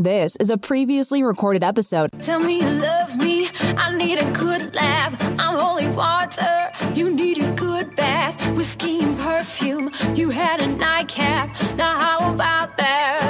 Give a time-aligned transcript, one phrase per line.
[0.00, 2.08] This is a previously recorded episode.
[2.22, 3.50] Tell me you love me.
[3.76, 5.14] I need a good laugh.
[5.38, 6.72] I'm holy water.
[6.94, 8.34] You need a good bath.
[8.56, 9.90] Whiskey and perfume.
[10.14, 11.54] You had a nightcap.
[11.76, 13.20] Now, how about that?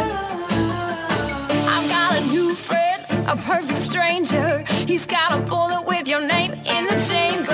[1.74, 4.62] I've got a new friend, a perfect stranger.
[4.86, 7.49] He's got a bullet with your name in the chamber.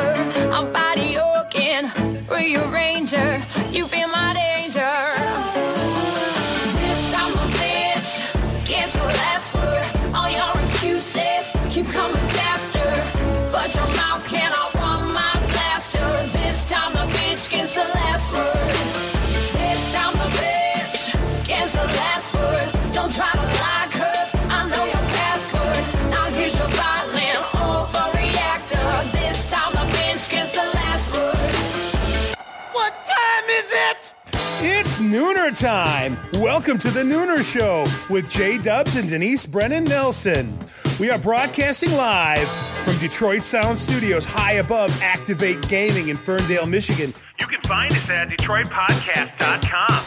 [34.97, 36.17] It's Nooner time.
[36.41, 40.59] Welcome to the Nooner Show with Jay Dubs and Denise Brennan Nelson.
[40.99, 42.49] We are broadcasting live
[42.83, 47.13] from Detroit Sound Studios, high above Activate Gaming in Ferndale, Michigan.
[47.39, 50.03] You can find us at DetroitPodcast.com.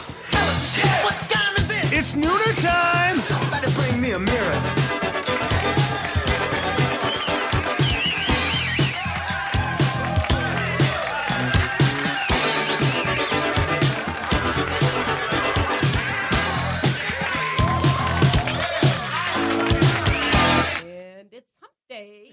[1.04, 1.92] What time is it?
[1.96, 3.14] It's Nooner time.
[3.14, 4.79] Somebody bring me a mirror.
[22.04, 22.32] day.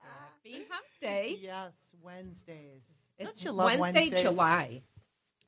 [0.00, 1.38] Happy hump day.
[1.40, 3.08] Yes, Wednesdays.
[3.18, 4.22] It's Don't you love Wednesday, Wednesdays?
[4.22, 4.82] July.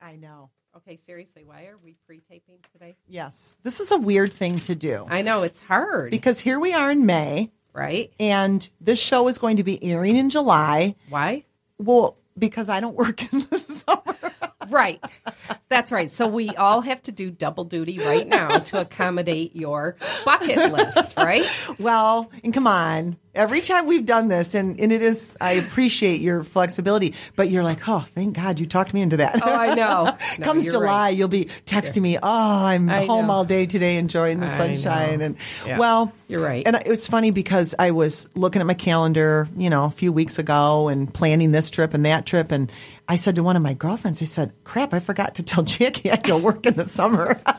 [0.01, 0.51] I know.
[0.77, 2.97] Okay, seriously, why are we pre-taping today?
[3.09, 6.73] Yes, this is a weird thing to do I know it's hard, because here we
[6.75, 8.13] are in May, right?
[8.19, 10.97] and this show is going to be airing in July.
[11.09, 11.45] Why?
[11.79, 14.33] Well, because I don't work in the summer.
[14.69, 15.01] Right.
[15.69, 16.11] That's right.
[16.11, 21.17] So we all have to do double duty right now to accommodate your bucket list,
[21.17, 21.45] right?
[21.79, 23.17] well, and come on.
[23.35, 27.65] Every time we've done this, and, and it is, I appreciate your flexibility, but you're
[27.65, 29.45] like, oh, thank God you talked me into that.
[29.45, 30.17] Oh, I know.
[30.39, 31.09] No, Comes July, right.
[31.17, 33.33] you'll be texting me, oh, I'm I home know.
[33.33, 35.19] all day today enjoying the I sunshine.
[35.19, 35.25] know.
[35.27, 35.79] And Yeah.
[35.79, 36.63] well, You're right.
[36.65, 40.39] And it's funny because I was looking at my calendar, you know, a few weeks
[40.39, 42.53] ago and planning this trip and that trip.
[42.53, 42.71] And
[43.07, 46.11] I said to one of my girlfriends, I said, crap, I forgot to tell Jackie
[46.11, 47.41] I to work in the summer.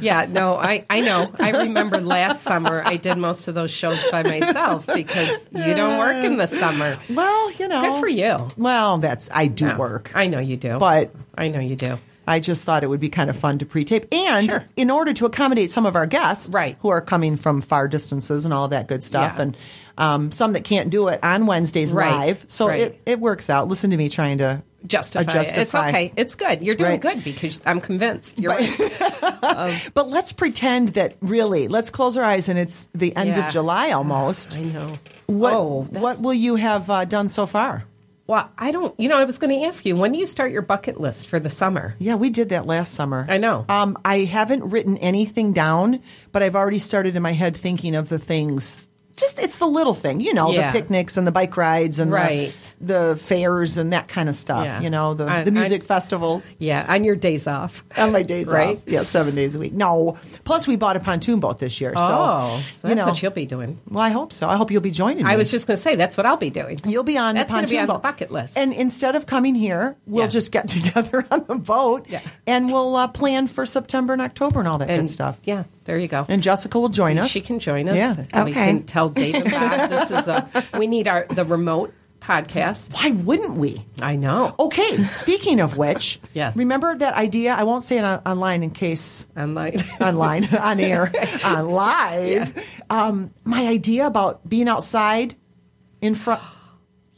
[0.00, 1.30] Yeah, no, I, I know.
[1.38, 5.98] I remember last summer I did most of those shows by myself because you don't
[5.98, 6.98] work in the summer.
[7.10, 7.82] well, you know.
[7.82, 8.48] Good for you.
[8.56, 10.10] Well, that's, I do No, work.
[10.14, 10.78] I know you do.
[10.78, 11.98] But I know you do.
[12.26, 14.64] I just thought it would be kind of fun to pre-tape, and Sure.
[14.74, 16.78] in order to accommodate some of our guests, Right.
[16.80, 19.42] who are coming from far distances and all that good stuff, Yeah.
[19.42, 19.56] and
[19.98, 22.10] um, some that can't do it on Wednesdays Right.
[22.10, 22.80] live, so Right.
[22.80, 23.68] it, it works out.
[23.68, 25.58] Listen to me trying to Justify, uh, it.
[25.58, 26.12] It's okay.
[26.16, 26.62] It's good.
[26.62, 27.00] You're doing Right.
[27.00, 28.40] good because I'm convinced.
[28.40, 28.70] You're right.
[29.94, 33.46] But let's pretend that really, let's close our eyes and it's the end Yeah.
[33.46, 34.56] of July almost.
[34.56, 34.98] I know.
[35.26, 37.84] What oh, what will you have uh, done so far?
[38.26, 38.98] Well, I don't.
[38.98, 41.26] You know, I was going to ask you when do you start your bucket list
[41.26, 41.94] for the summer?
[41.98, 43.26] Yeah, we did that last summer.
[43.28, 43.64] I know.
[43.68, 46.00] Um, I haven't written anything down,
[46.32, 48.86] but I've already started in my head thinking of the things.
[49.20, 50.72] Just it's the little thing, you know, Yeah.
[50.72, 52.52] the picnics and the bike rides and Right.
[52.80, 54.64] the, the fairs and that kind of stuff.
[54.64, 54.80] Yeah.
[54.80, 57.84] You know, the I- the music I- festivals Yeah, on your days off.
[57.98, 58.76] on my days Right?
[58.78, 58.82] off.
[58.86, 59.72] Yeah, seven days a week.
[59.74, 61.92] No, plus we bought a pontoon boat this year.
[61.96, 63.78] Oh, so, so you that's know, what you'll be doing.
[63.90, 64.48] well, I hope so.
[64.48, 65.30] I hope you'll be joining me.
[65.30, 66.78] I was just going to say that's what I'll be doing.
[66.86, 68.02] You'll be on That's the pontoon be on the boat.
[68.02, 68.56] bucket list.
[68.56, 70.28] And instead of coming here, we'll Yeah.
[70.28, 72.06] just get together on the boat
[72.46, 75.38] and we'll uh, plan for September and October and all that and good stuff.
[75.44, 76.24] Yeah, there you go.
[76.28, 77.30] And Jessica will join us.
[77.30, 77.96] She can join us.
[77.96, 78.14] Yeah.
[78.44, 78.52] We Okay.
[78.52, 80.48] can tell David Bob this is a.
[80.78, 82.94] We need our the remote podcast.
[82.94, 83.84] Why wouldn't we?
[84.00, 84.54] I know.
[84.56, 86.54] Okay, speaking of which, Yes.
[86.54, 87.54] remember that idea?
[87.54, 89.78] I won't say it on, online in case Online.
[90.00, 91.10] online, on air,
[91.44, 92.82] on live.
[92.88, 95.34] Um, my idea about being outside
[96.00, 96.40] in front.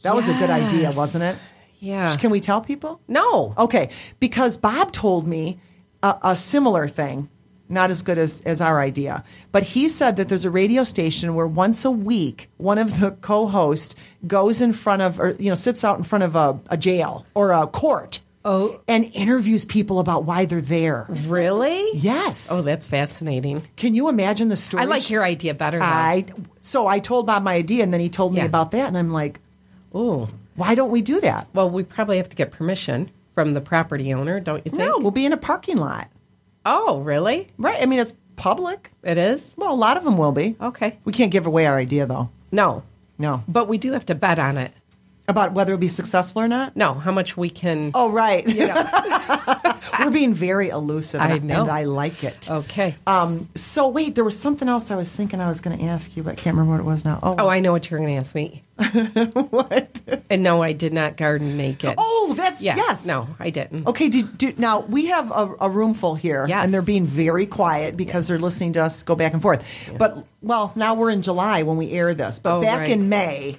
[0.01, 1.37] That was a good idea, wasn't it?
[1.79, 2.15] yeah.
[2.15, 2.99] Can we tell people?
[3.07, 3.53] No.
[3.55, 5.59] Okay, because Bob told me
[6.01, 7.29] a, a similar thing,
[7.69, 11.33] not as good as, as our idea, but he said that there's a radio station
[11.35, 13.95] where once a week one of the co-hosts
[14.27, 17.25] goes in front of, or you know, sits out in front of a, a jail
[17.33, 18.81] or a court, Oh.
[18.89, 21.05] and interviews people about why they're there.
[21.27, 21.91] Really?
[21.93, 22.49] Yes.
[22.51, 23.65] Oh, that's fascinating.
[23.77, 24.83] Can you imagine the story?
[24.83, 25.79] I like your idea better.
[25.79, 25.85] Though.
[25.85, 26.25] I
[26.61, 28.45] so I told Bob my idea, and then he told me Yeah.
[28.45, 29.39] about that, and I'm like,
[29.93, 30.27] "Oh,
[30.57, 31.47] why don't we do that?
[31.53, 34.75] Well, we probably have to get permission from the property owner, don't you think?
[34.83, 36.09] No, we'll be in a parking lot,
[36.65, 37.47] Oh, really?
[37.57, 37.81] right?
[37.81, 38.91] I mean, it's public.
[39.03, 39.53] It is?
[39.57, 40.55] Well, a lot of them will be.
[40.61, 40.97] Okay.
[41.05, 42.29] We can't give away our idea, though.
[42.51, 42.83] No.
[43.17, 43.43] No.
[43.47, 44.71] But we do have to bet on it.
[45.25, 46.75] About whether it'll be successful or not?
[46.75, 47.91] No, how much we can.
[47.93, 48.45] Oh, right.
[49.99, 51.61] We're being very elusive, I and, know.
[51.61, 52.51] and I like it.
[52.51, 52.95] Okay.
[53.07, 56.17] Um, so, wait, there was something else I was thinking I was going to ask
[56.17, 57.19] you, but I can't remember what it was now.
[57.23, 58.63] Oh, oh, I know what you're going to ask me.
[59.49, 60.01] what?
[60.29, 61.95] And no, I did not garden naked.
[61.97, 62.75] Oh, that's, yeah.
[62.75, 63.05] yes.
[63.05, 63.87] No, I didn't.
[63.87, 66.65] Okay, do, do, now we have a, a room full here, Yes.
[66.65, 69.93] and they're being very quiet because they're listening to us go back and forth.
[69.97, 72.89] But, well, now we're in July when we air this, but Oh, back right.
[72.89, 73.57] in May,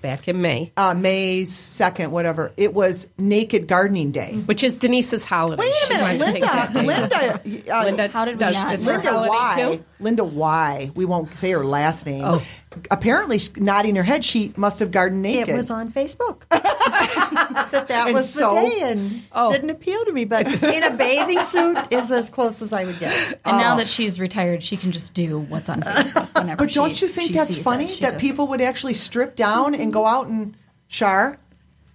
[0.00, 4.32] Back in May, uh, May 2nd, whatever, it was Naked Gardening Day.
[4.46, 5.62] which is Denise's holiday.
[5.62, 7.04] Wait a She wanted minute, to take that day Linda,
[7.34, 7.44] off.
[7.44, 9.56] Linda, uh, Linda, How did we does, not it's Linda holiday Y.
[9.76, 9.84] too?
[10.00, 10.90] Linda Y.
[10.94, 12.24] We won't say her last name.
[12.24, 12.42] Oh.
[12.90, 14.24] Apparently, she's nodding her head.
[14.24, 15.50] She must have gardened naked.
[15.50, 16.42] It was on Facebook.
[16.50, 18.54] that that And was so?
[18.54, 19.52] the day and Oh.
[19.52, 20.24] didn't appeal to me.
[20.24, 23.40] But in a bathing suit is as close as I would get.
[23.44, 27.06] And now that she's retired, she can just do what's on Facebook But don't she-
[27.06, 28.00] you think that's funny it.
[28.00, 30.54] That just- people would actually strip down and go out and
[30.88, 31.38] char?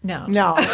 [0.04, 0.26] No.
[0.28, 0.56] No.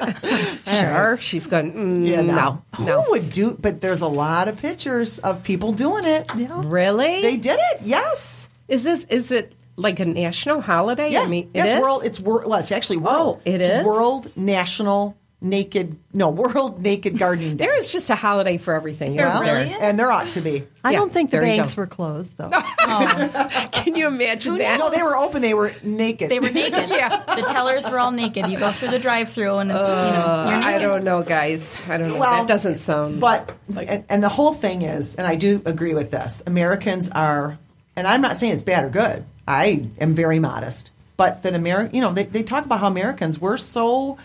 [0.00, 0.58] Okay.
[0.80, 1.72] Sure, she's going.
[1.72, 3.04] Mm, Yeah, no, Who no.
[3.08, 3.56] would do?
[3.58, 6.30] But there's a lot of pictures of people doing it.
[6.34, 7.22] Really?
[7.22, 7.80] They did it.
[7.82, 8.48] Yes.
[8.68, 11.10] is this is it like a national holiday?
[11.10, 11.22] Yeah.
[11.22, 11.80] I mean, yeah, it it's is?
[11.80, 12.04] world.
[12.04, 12.50] It's world.
[12.50, 13.38] Well, it's actually world.
[13.38, 13.84] Oh, it It's is?
[13.86, 15.96] World National Naked.
[16.12, 17.66] No, World Naked Gardening Day.
[17.66, 19.12] There is just a holiday for everything.
[19.12, 19.62] isn't Well, there?
[19.62, 20.64] really and there ought to be.
[20.82, 22.50] I Yeah, don't think the banks were closed though.
[23.72, 24.78] Can you imagine Who that?
[24.78, 25.40] No, they were open.
[25.42, 26.30] They were naked.
[26.30, 26.88] They were naked.
[26.90, 27.22] Yeah.
[27.36, 28.46] The tellers were all naked.
[28.48, 30.74] You go through the drive-through and it's, you know, uh, you're naked.
[30.74, 31.82] I don't know, guys.
[31.88, 32.18] I don't know.
[32.18, 33.20] Well, that doesn't sound.
[33.20, 36.42] But and, and the whole thing is, and I do agree with this.
[36.46, 37.58] Americans are,
[37.94, 39.24] and I'm not saying it's bad or good.
[39.46, 43.40] I am very modest, but that America, you know, they, they talk about how Americans
[43.40, 44.18] we're so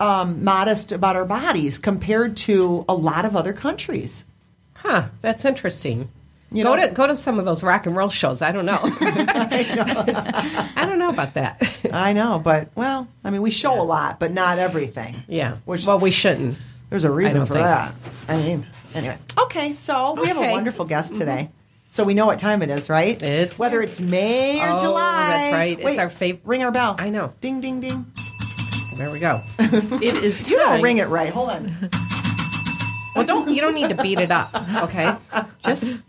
[0.00, 4.24] um, modest about our bodies compared to a lot of other countries.
[4.74, 5.06] huh?
[5.20, 6.08] That's interesting.
[6.52, 8.42] You go know- to go to some of those rock and roll shows.
[8.42, 8.80] I don't know.
[8.82, 11.62] I don't know about that.
[11.92, 15.22] I know, but well, I mean, we show a lot, but not everything.
[15.28, 15.58] yeah.
[15.64, 16.58] Which well, we shouldn't.
[16.88, 17.66] There's a reason for think.
[17.66, 17.94] that.
[18.28, 19.16] I mean, anyway.
[19.42, 21.50] Okay, so we have a wonderful guest today.
[21.90, 23.20] So we know what time it is, right?
[23.22, 25.26] It's- whether it's May or Oh, July.
[25.28, 25.78] that's right.
[25.80, 26.96] It's our fav- Ring our bell.
[26.98, 27.32] I know.
[27.40, 28.06] Ding, ding, ding.
[28.96, 29.42] There we go.
[29.58, 30.48] It is.
[30.48, 31.30] You don't ring it right.
[31.32, 31.72] Hold on.
[33.16, 34.50] Well, don't you don't need to beat it up.
[34.84, 35.14] Okay.
[35.64, 36.02] Just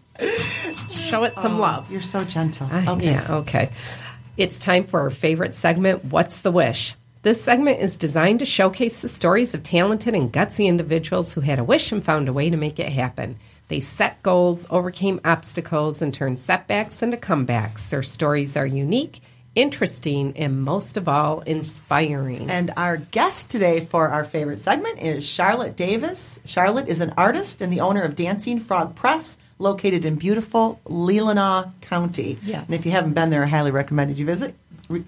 [0.91, 1.91] show it some oh, love.
[1.91, 2.67] You're so gentle.
[2.71, 3.05] I- Okay.
[3.11, 3.69] Yeah, okay.
[4.37, 6.95] It's time for our favorite segment, What's the Wish?
[7.23, 11.59] This segment is designed to showcase the stories of talented and gutsy individuals who had
[11.59, 13.37] a wish and found a way to make it happen.
[13.67, 17.89] They set goals, overcame obstacles, and turned setbacks into comebacks.
[17.89, 19.19] Their stories are unique,
[19.55, 22.49] interesting, and most of all, inspiring.
[22.49, 26.41] And our guest today for our favorite segment is Charlotte Davis.
[26.45, 31.71] Charlotte is an artist and the owner of Dancing Frog Press, located in beautiful Leelanau
[31.81, 32.37] County.
[32.43, 32.65] Yes.
[32.65, 34.55] And if you haven't been there, I highly recommend you visit.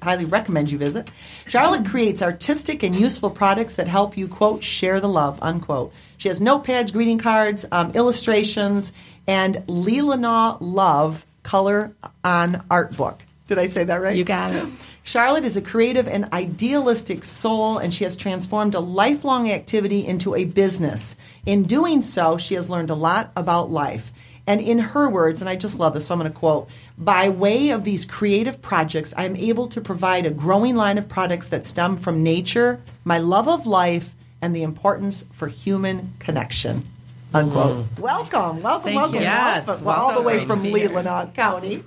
[0.02, 1.12] Highly recommend you visit.
[1.48, 5.94] Charlotte creates artistic and useful products that help you quote share the love unquote.
[6.18, 8.94] She has notepads, greeting cards, um, illustrations,
[9.28, 11.94] and Leelanau Love color
[12.24, 13.20] on art book.
[13.48, 14.16] Did I say that right?
[14.16, 14.66] You got it.
[15.04, 20.34] Charlotte is a creative and idealistic soul, and she has transformed a lifelong activity into
[20.34, 21.18] a business.
[21.46, 24.14] In doing so, she has learned a lot about life.
[24.48, 27.30] And in her words, and I just love this, so I'm going to quote By
[27.30, 31.50] way of these creative projects, I am able to provide a growing line of products
[31.50, 36.84] that stem from nature, my love of life, and the importance for human connection.
[37.34, 37.78] Unquote.
[37.96, 38.00] Mm.
[38.00, 39.16] Welcome, welcome, welcome.
[39.16, 39.22] you.
[39.22, 39.88] Yes, welcome.
[39.88, 40.72] all the way from to.
[40.72, 41.84] Leelanau County.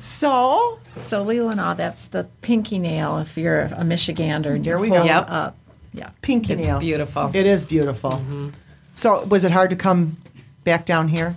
[0.00, 4.54] So, So Leelanau, that's the pinky nail if you're a Michigander.
[4.54, 5.04] and There we go.
[5.04, 5.26] Yep.
[5.28, 5.56] Up.
[5.92, 6.10] Yeah.
[6.22, 6.78] pinky It's nail.
[6.80, 7.30] beautiful.
[7.34, 8.10] It is beautiful.
[8.12, 8.48] Mm-hmm.
[8.94, 10.16] So, was it hard to come
[10.64, 11.36] back down here?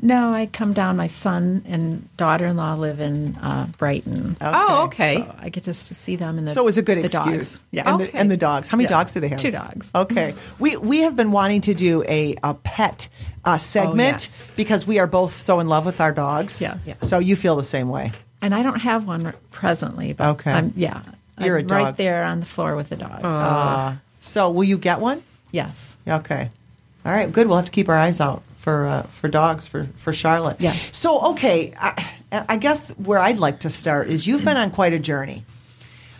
[0.00, 0.96] No, I come down.
[0.96, 4.36] My son and daughter-in-law live in uh, Brighton.
[4.40, 5.16] Oh, okay.
[5.16, 7.04] So I get just to see them and the So it was a good the
[7.06, 7.24] excuse.
[7.58, 7.64] Dogs.
[7.72, 7.90] Yeah.
[7.90, 8.68] And, the, and the dogs.
[8.68, 8.90] How many Yeah.
[8.96, 9.40] dogs do they have?
[9.40, 9.90] Two dogs.
[9.92, 10.34] Okay.
[10.60, 13.08] We we have been wanting to do a, a pet
[13.44, 14.52] uh, segment yes.
[14.56, 16.62] because we are both so in love with our dogs.
[16.62, 16.86] Yes.
[16.86, 16.94] Yeah.
[17.02, 18.12] So you feel the same way.
[18.40, 20.52] And I don't have one presently, but Okay.
[20.52, 21.02] I'm, yeah,
[21.40, 21.84] You're a I'm dog.
[21.84, 23.24] right there on the floor with the dogs.
[23.24, 25.24] Uh, so will you get one?
[25.50, 25.96] yes.
[26.06, 26.50] Okay.
[27.04, 27.32] All right.
[27.32, 27.48] Good.
[27.48, 30.58] We'll have to keep our eyes out for uh, for dogs for for Charlotte.
[30.60, 30.94] Yes.
[30.94, 34.92] So okay, I, I guess where I'd like to start is you've been on quite
[34.92, 35.44] a journey.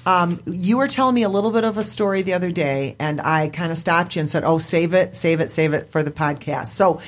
[0.07, 3.21] Um, you were telling me a little bit of a story the other day, and
[3.21, 6.03] I kind of stopped you and said, "Oh, save it, save it, save it for
[6.03, 7.03] the podcast." So,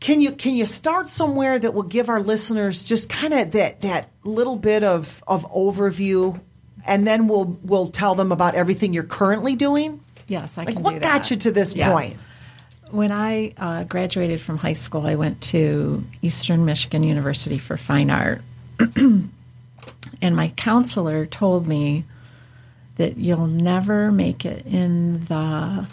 [0.00, 3.82] can you can you start somewhere that will give our listeners just kind of that
[3.82, 6.40] that little bit of of overview,
[6.88, 10.02] and then we'll we'll tell them about everything you're currently doing.
[10.26, 11.92] Yes, I Like, can what do got you to this Yes.
[11.92, 12.16] point?
[12.90, 18.10] When I uh, graduated from high school, I went to Eastern Michigan University for fine
[18.10, 18.42] art.
[18.96, 19.30] and
[20.22, 22.04] my counselor told me
[22.96, 25.86] that you'll never make it in the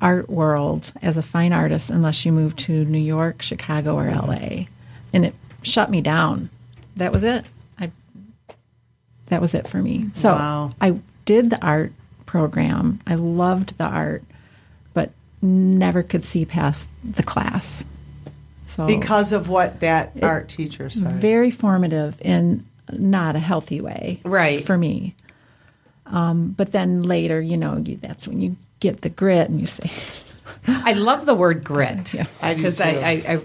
[0.00, 4.64] art world as a fine artist unless you move to New York, Chicago, or LA.
[5.12, 6.50] And it shut me down.
[6.96, 7.46] That was it.
[7.78, 7.90] I
[9.26, 10.10] that was it for me.
[10.12, 10.74] So Wow.
[10.80, 11.92] I did the art
[12.26, 13.00] program.
[13.06, 14.24] I loved the art,
[15.42, 17.84] never could see past the class.
[18.66, 21.12] So Because of what that art teacher said.
[21.12, 24.64] very formative in not a healthy way, Right.
[24.64, 25.14] For me.
[26.06, 29.66] Um, but then later, you know, you, that's when you get the grit and you
[29.66, 29.90] say,
[30.66, 32.82] I love the word grit because too.
[32.84, 33.40] I, I, I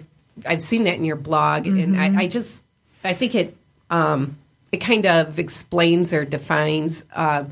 [0.45, 2.17] I've seen that in your blog, and Mm-hmm.
[2.19, 2.63] I, I just
[3.03, 3.55] I think it
[3.89, 4.37] um,
[4.71, 7.51] it kind of explains or defines uh, l-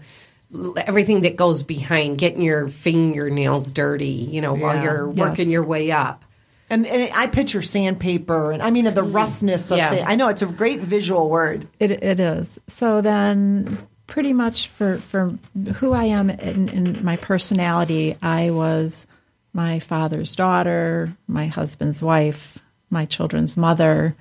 [0.78, 4.08] everything that goes behind getting your fingernails dirty.
[4.08, 6.24] You know, while you're working your way up.
[6.68, 9.92] And, and I picture sandpaper, and I mean the roughness of Yeah.
[9.92, 10.06] things.
[10.08, 11.68] I know it's a great visual word.
[11.80, 12.60] It, it is.
[12.68, 15.38] So then, pretty much for, for
[15.76, 19.06] who I am in, in my personality, I was
[19.54, 22.58] my father's daughter, my husband's wife,
[22.90, 24.16] my children's mother,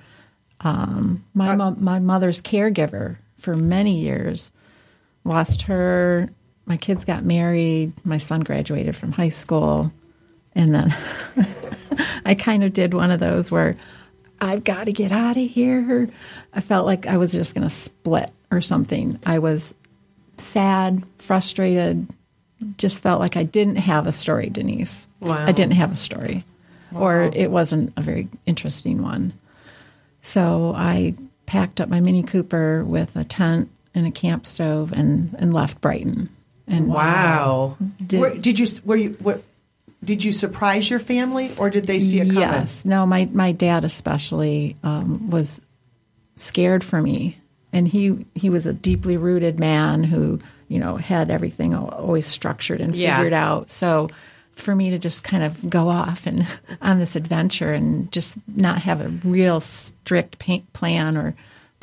[0.61, 4.51] um, my, mo- my mother's caregiver for many years.
[5.25, 6.29] Lost her.
[6.65, 7.91] My kids got married.
[8.05, 9.91] My son graduated from high school.
[10.53, 10.95] And then
[12.25, 13.75] I kind of did one of those where
[14.39, 16.07] I've got to get out of here.
[16.53, 19.19] I felt like I was just going to split or something.
[19.25, 19.73] I was
[20.37, 22.07] sad, frustrated,
[22.77, 25.07] just felt like I didn't have a story, Denise.
[25.19, 25.45] Wow.
[25.45, 26.43] I didn't have a story,
[26.93, 29.33] or it wasn't a very interesting one.
[30.21, 31.15] So I
[31.45, 35.81] packed up my Mini Cooper with a tent and a camp stove and, and left
[35.81, 36.29] Brighton.
[36.67, 37.77] And Wow.
[38.05, 39.41] did, Where, did you were you what,
[40.03, 42.41] did you surprise your family, or did they see it coming?
[42.41, 42.85] Yes.
[42.85, 45.61] No, my, my dad especially um, was
[46.35, 47.37] scared for me.
[47.73, 52.81] And he, he was a deeply rooted man who, you know, had everything always structured
[52.81, 53.17] and Yeah.
[53.17, 53.69] figured out.
[53.69, 54.09] So
[54.53, 56.47] for me to just kind of go off and
[56.81, 61.35] on this adventure and just not have a real strict pa- plan or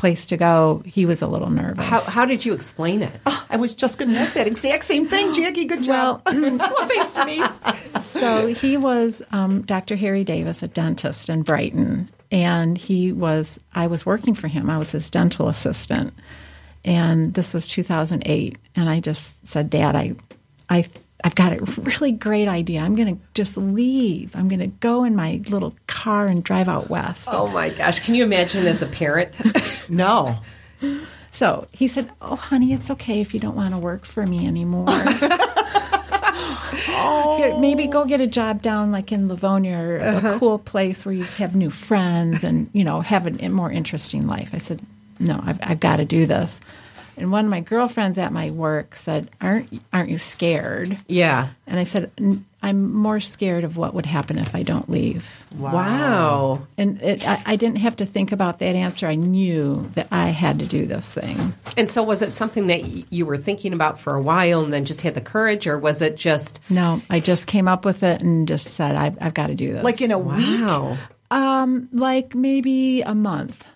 [0.02, 1.86] place to go, he was a little nervous.
[1.86, 3.20] How, how did you explain it?
[3.24, 5.64] I was just going to ask that exact same thing, Jackie.
[5.64, 6.22] Good job.
[6.26, 8.04] Well, well, thanks, Denise.
[8.04, 9.94] so he was um, Dr.
[9.94, 13.60] Harry Davis, a dentist in Brighton, and he was.
[13.76, 14.68] I was working for him.
[14.68, 16.14] I was his dental assistant,
[16.84, 18.58] and this was 2008.
[18.74, 20.16] And I just said, Dad, I,
[20.68, 20.84] I,
[21.24, 22.80] I've got a really great idea.
[22.80, 24.34] I'm going to just leave.
[24.34, 27.28] I'm going to go in my little car and drive out west.
[27.30, 28.00] Oh my gosh!
[28.00, 29.36] Can you imagine as a parent?
[29.88, 30.40] no.
[31.30, 34.46] So he said, "Oh, honey, it's okay if you don't want to work for me
[34.46, 34.86] anymore.
[37.04, 37.36] Oh.
[37.36, 40.38] Here, maybe go get a job down like in Livonia or a uh-huh.
[40.38, 44.54] cool place where you have new friends and you know have a more interesting life."
[44.54, 44.80] I said,
[45.20, 46.60] "No, I've, I've got to do this."
[47.16, 51.50] And one of my girlfriends at my work said, "Aren't aren't you scared?" yeah.
[51.66, 55.46] And I said, "N- "I'm more scared of what would happen if I don't leave."
[55.58, 56.66] Wow.
[56.78, 59.06] And it, I, I didn't have to think about that answer.
[59.06, 61.54] I knew that I had to do this thing.
[61.76, 64.72] And so, was it something that y- you were thinking about for a while, and
[64.72, 68.02] then just had the courage, or was it just No, I just came up with
[68.02, 69.84] it and just said, I've, I've got to do this.
[69.84, 70.60] Like in a week.
[70.60, 70.96] wow?
[71.30, 73.66] um, like maybe a month.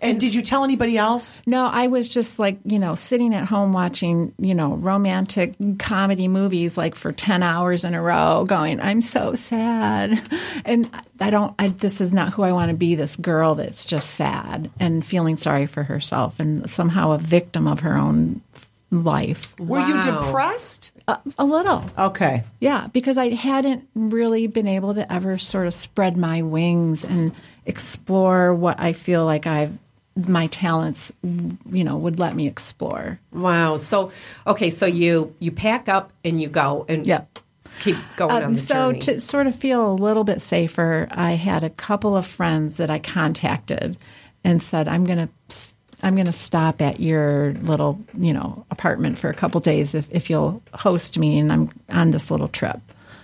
[0.00, 1.42] And did you tell anybody else?
[1.46, 6.28] No, I was just like, you know, sitting at home watching, you know, romantic comedy
[6.28, 10.20] movies like for 10 hours in a row going, I'm so sad.
[10.64, 13.84] And I don't, I, this is not who I want to be, this girl that's
[13.84, 18.42] just sad and feeling sorry for herself and somehow a victim of her own
[18.90, 19.58] life.
[19.58, 20.92] Were you depressed?
[21.08, 21.84] A, a little.
[21.98, 22.44] Okay.
[22.60, 27.32] Yeah, because I hadn't really been able to ever sort of spread my wings and
[27.64, 29.76] explore what I feel like I've
[30.16, 33.18] my talents, you know, would let me explore.
[33.32, 33.76] Wow.
[33.76, 34.10] So,
[34.46, 37.22] okay, so you you pack up and you go and Yeah.
[37.80, 38.98] keep going on Um, the so journey.
[39.00, 42.90] to sort of feel a little bit safer, I had a couple of friends that
[42.90, 43.98] I contacted
[44.44, 45.28] and said, "I'm going to."
[46.02, 50.06] I'm going to stop at your little, you know, apartment for a couple days if,
[50.12, 52.78] if you'll host me, and I'm on this little trip.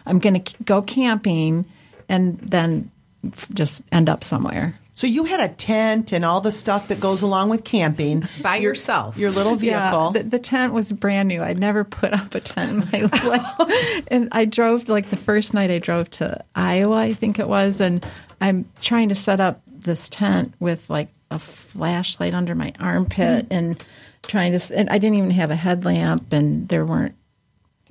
[0.06, 1.66] I'm going to go camping,
[2.08, 2.90] and then
[3.26, 4.72] f- just end up somewhere.
[4.94, 8.28] So you had a tent and all the stuff that goes along with camping.
[8.42, 9.16] by yourself.
[9.16, 10.12] Your little vehicle.
[10.14, 11.42] Yeah, the, the tent was brand new.
[11.42, 14.04] I'd never put up a tent in my life.
[14.08, 17.80] and I drove, like the first night I drove to Iowa, I think it was,
[17.80, 18.06] and
[18.40, 23.82] I'm trying to set up this tent with like a flashlight under my armpit and
[24.22, 27.14] trying to, and I didn't even have a headlamp and there weren't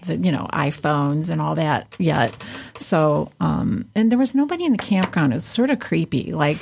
[0.06, 2.36] the you know iPhones and all that yet.
[2.80, 5.34] So um and there was nobody in the campground.
[5.34, 6.32] It was sort of creepy.
[6.34, 6.58] Like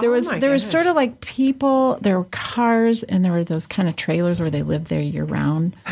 [0.00, 3.32] There Oh was my there was sort of like people, there were cars, and there
[3.32, 5.76] were those kind of trailers where they lived there year round.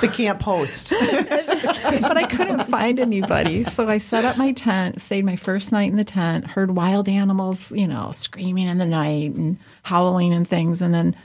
[0.00, 0.90] The camp host.
[1.00, 3.64] but I couldn't find anybody.
[3.64, 7.08] So I set up my tent, stayed my first night in the tent, heard wild
[7.08, 11.16] animals, you know, screaming in the night and howling and things, and then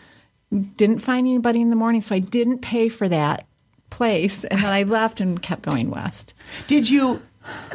[0.75, 2.01] didn't find anybody in the morning.
[2.01, 3.48] So I didn't pay for that
[3.89, 4.43] place.
[4.43, 6.33] And then I left and kept going west.
[6.67, 7.21] Did you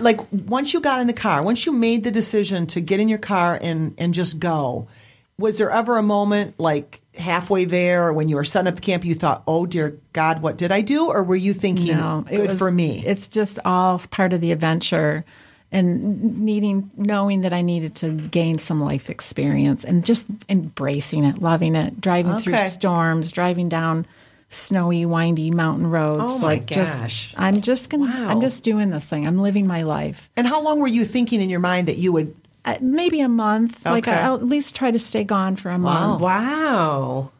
[0.00, 3.08] like once you got in the car, once you made the decision to get in
[3.08, 4.88] your car and and just go?
[5.36, 8.80] Was there ever a moment like halfway there, or when you were setting up the
[8.80, 12.24] camp, you thought, "Oh dear God, what did I do?" Or were you thinking, No,
[12.28, 13.02] "Good was- for me"?
[13.04, 15.24] It's just all part of the adventure
[15.72, 21.42] and needing, knowing that I needed to gain some life experience and just embracing it,
[21.42, 24.06] loving it, driving through storms, driving down
[24.54, 26.22] snowy, windy mountain roads.
[26.24, 26.76] Oh, my like gosh.
[26.76, 28.28] just, I'm just gonna, Wow.
[28.28, 29.26] I'm just doing this thing.
[29.26, 30.30] I'm living my life.
[30.36, 32.34] and how long were you thinking in your mind that you would?
[32.64, 33.84] Uh, maybe a month.
[33.84, 36.22] Like I'll at least try to stay gone for a month.
[36.22, 37.30] Wow.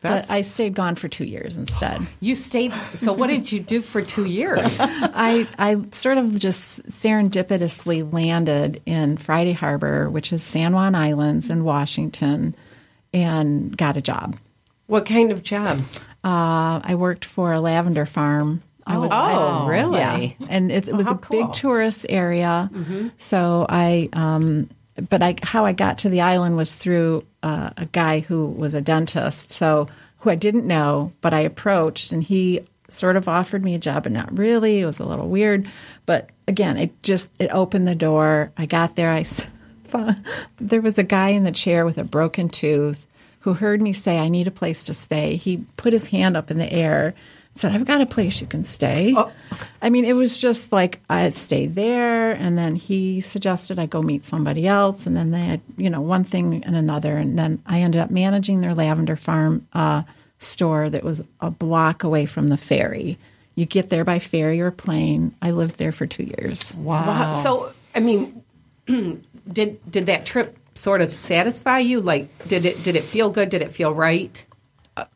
[0.00, 2.00] That's But I stayed gone for two years instead.
[2.20, 2.72] You stayed.
[2.94, 4.78] So what did you do for two years?
[4.80, 11.50] I I sort of just serendipitously landed in Friday Harbor, which is San Juan Islands
[11.50, 12.54] in Washington,
[13.12, 14.36] and got a job.
[14.86, 15.80] what kind of job?
[16.24, 18.62] Uh, I worked for a lavender farm.
[18.86, 19.98] I was, Oh, I- really?
[19.98, 21.44] Yeah, and it, it was how a cool.
[21.46, 22.70] big tourist area.
[23.18, 24.68] So I, um,
[25.08, 28.74] but I, how I got to the island was through uh, a guy who was
[28.74, 29.50] a dentist.
[29.52, 29.86] So
[30.18, 34.02] who I didn't know, but I approached, and he sort of offered me a job,
[34.02, 34.80] but not really.
[34.80, 35.70] It was a little weird,
[36.04, 38.50] but again, it just it opened the door.
[38.58, 39.10] I got there.
[39.10, 39.24] I,
[40.58, 43.06] there was a guy in the chair with a broken tooth
[43.40, 45.36] who heard me say, I need a place to stay.
[45.36, 47.14] He put his hand up in the air,
[47.54, 49.14] said, I've got a place you can stay.
[49.82, 54.02] I mean, it was just like I stayed there, and then he suggested I go
[54.02, 57.16] meet somebody else, and then they had, you know, one thing and another.
[57.16, 60.02] And then I ended up managing their lavender farm uh,
[60.38, 63.18] store that was a block away from the ferry.
[63.54, 65.34] You get there by ferry or plane.
[65.42, 66.74] I lived there for two years.
[66.76, 67.32] Wow.
[67.32, 68.42] So I mean,
[69.52, 72.00] did did that trip sort of satisfy you?
[72.00, 73.48] Like, did it did it feel good?
[73.48, 74.44] Did it feel right?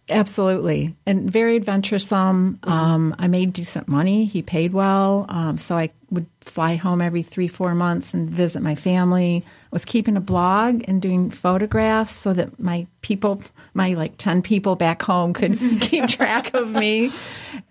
[0.09, 2.59] Absolutely, and very adventuresome.
[2.63, 4.25] Um, I made decent money.
[4.25, 8.63] He paid well, um, so I would fly home every three, four months and visit
[8.63, 9.45] my family.
[9.47, 13.43] I was keeping a blog and doing photographs so that my people,
[13.75, 17.11] my like ten people back home, could keep track of me.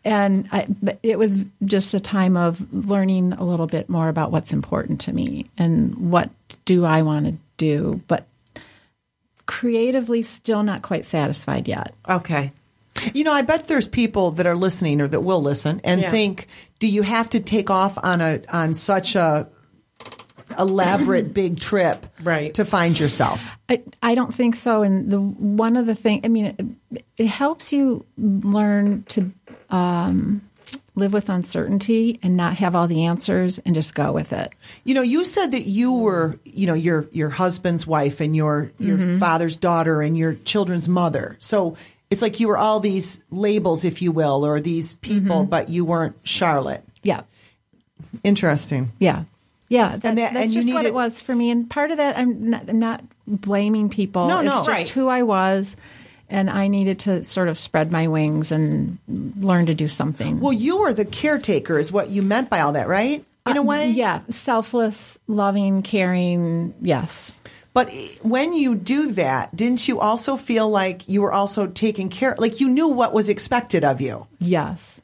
[0.04, 4.32] And I, but it was just a time of learning a little bit more about
[4.32, 6.30] what's important to me and what
[6.66, 8.28] do I want to do, but
[9.46, 11.94] creatively still not quite satisfied yet.
[12.08, 12.52] Okay.
[13.14, 16.12] You know, I bet there's people that are listening or that will listen and Yeah.
[16.12, 16.48] think,
[16.80, 19.48] do you have to take off on a on such a
[20.58, 22.54] elaborate big trip Right.
[22.54, 23.52] to find yourself?
[23.68, 24.84] I, I don't think so.
[24.84, 26.46] And the one of the thing, I mean,
[26.92, 29.32] it, it helps you learn to
[29.70, 30.42] um,
[30.96, 34.54] live with uncertainty and not have all the answers and just go with it.
[34.84, 38.72] You know, you said that you were, you know, your your husband's wife and your
[38.80, 39.18] your Mm-hmm.
[39.18, 41.36] father's daughter and your children's mother.
[41.40, 41.76] So
[42.12, 45.50] it's like you were all these labels, if you will, or these people, Mm-hmm.
[45.50, 46.84] but you weren't Charlotte.
[47.02, 47.24] Yeah.
[48.24, 48.92] Interesting.
[49.00, 49.24] Yeah.
[49.70, 51.50] Yeah, that, And that- that's just what it was for me.
[51.50, 54.28] And part of that, I'm not, I'm not blaming people.
[54.28, 54.50] No, no.
[54.52, 54.90] it's just Right.
[54.90, 55.76] who I was,
[56.30, 60.40] and I needed to sort of spread my wings and learn to do something.
[60.40, 63.24] Well, you were the caretaker, is what you meant by all that, right?
[63.46, 66.74] In a Uh, way, yeah, selfless, loving, caring.
[66.82, 67.34] Yes,
[67.74, 67.90] But
[68.22, 72.62] when you do that, didn't you also feel like you were also taking care, like
[72.62, 74.28] you knew what was expected of you?
[74.40, 75.00] yes.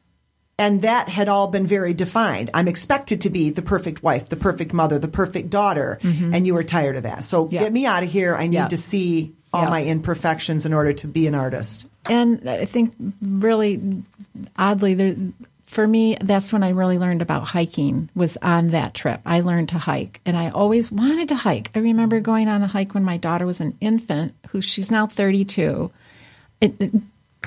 [0.61, 2.49] And that had all been very defined.
[2.53, 5.97] I'm expected to be the perfect wife, the perfect mother, the perfect daughter.
[6.03, 7.23] And you were tired of that.
[7.23, 7.55] So Mm-hmm.
[7.55, 7.61] Yeah.
[7.61, 8.35] get me out of here.
[8.35, 8.67] I need Yeah.
[8.67, 9.69] to see all Yeah.
[9.69, 11.85] my imperfections in order to be an artist.
[12.05, 14.03] And I think really
[14.57, 15.15] oddly, there,
[15.65, 18.09] for me, that's when I really learned about hiking.
[18.15, 19.21] Was on that trip.
[19.25, 21.69] I learned to hike, and I always wanted to hike.
[21.75, 25.07] I remember going on a hike when my daughter was an infant, who she's now
[25.07, 25.91] thirty two.
[26.61, 26.91] It, it-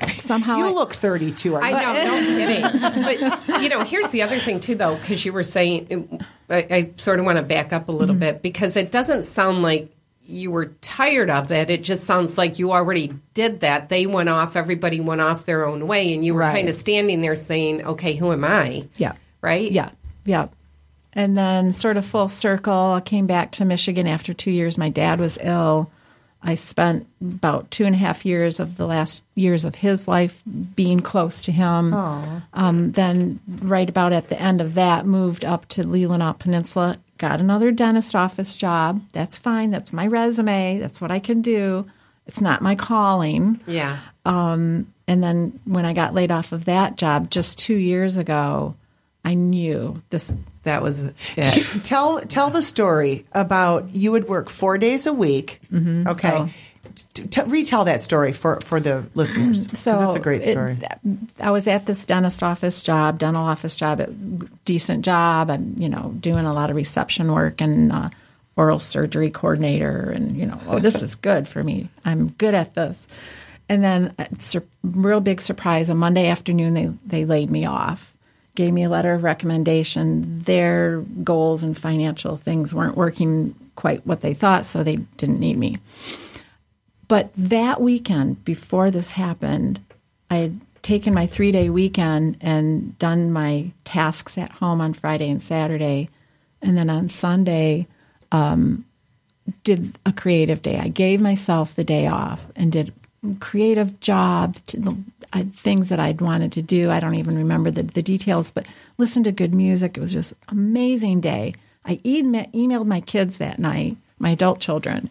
[0.08, 1.54] somehow you I- look 32.
[1.54, 2.04] Are I you?
[2.04, 3.42] know, no kidding.
[3.48, 6.90] But you know, here's the other thing too, though, because you were saying, I, I
[6.96, 8.20] sort of want to back up a little mm-hmm.
[8.20, 9.92] bit because it doesn't sound like
[10.32, 11.70] you were tired of that.
[11.70, 13.88] It just sounds like you already did that.
[13.88, 16.54] They went off, everybody went off their own way, and you were Right.
[16.54, 19.12] kind of standing there saying, "Okay, who am I?" Yeah.
[19.40, 19.70] Right.
[19.70, 19.90] Yeah.
[20.24, 20.46] Yeah.
[21.12, 24.78] And then, sort of full circle, I came back to Michigan after two years.
[24.78, 25.90] My dad was ill.
[26.42, 30.42] I spent about two and a half years of the last years of his life
[30.74, 31.92] being close to him.
[32.54, 37.40] Um, then, right about at the end of that, moved up to Leelanau Peninsula, got
[37.40, 39.00] another dentist office job.
[39.12, 39.70] That's fine.
[39.70, 40.78] That's my resume.
[40.80, 41.87] That's what I can do.
[42.26, 43.61] It's not my calling.
[43.66, 43.98] Yeah.
[44.24, 48.74] And then when I got laid off of that job just two years ago,
[49.24, 50.35] I knew this.
[50.64, 51.14] That was it.
[51.85, 55.61] Tell tell the story about you would work four days a week.
[55.72, 56.08] Mm-hmm.
[56.08, 56.32] Okay.
[56.32, 56.48] Oh.
[57.14, 59.66] T- t- retell that story for, for the listeners.
[59.78, 60.78] So it's a great it- story.
[61.40, 64.07] I was at this dentist office job, dental office job, a
[64.64, 65.50] decent job.
[65.50, 68.11] I'm, you know, doing a lot of reception work and uh,
[68.57, 71.88] oral surgery coordinator, and you know, oh, this is good for me.
[72.05, 73.09] I'm good at this.
[73.68, 78.16] And then, a sur- real big surprise, a Monday afternoon, they they laid me off,
[78.55, 80.40] gave me a letter of recommendation.
[80.40, 85.57] Their goals and financial things weren't working quite what they thought, so they didn't need
[85.57, 85.78] me.
[87.12, 89.81] But that weekend, before this happened,
[90.31, 95.29] I had taken my three day weekend and done my tasks at home on Friday
[95.29, 96.09] and Saturday.
[96.62, 97.87] And then on Sunday,
[98.33, 98.87] um,
[99.62, 100.79] did a creative day.
[100.79, 102.94] I gave myself the day off and did
[103.40, 104.96] creative jobs, the,
[105.35, 106.90] I, things that I'd wanted to do.
[106.90, 108.64] I don't even remember the, the details, but
[108.96, 109.98] listened to good music.
[109.98, 111.57] It was just amazing day.
[111.85, 115.11] I emailed my kids that night, my adult children.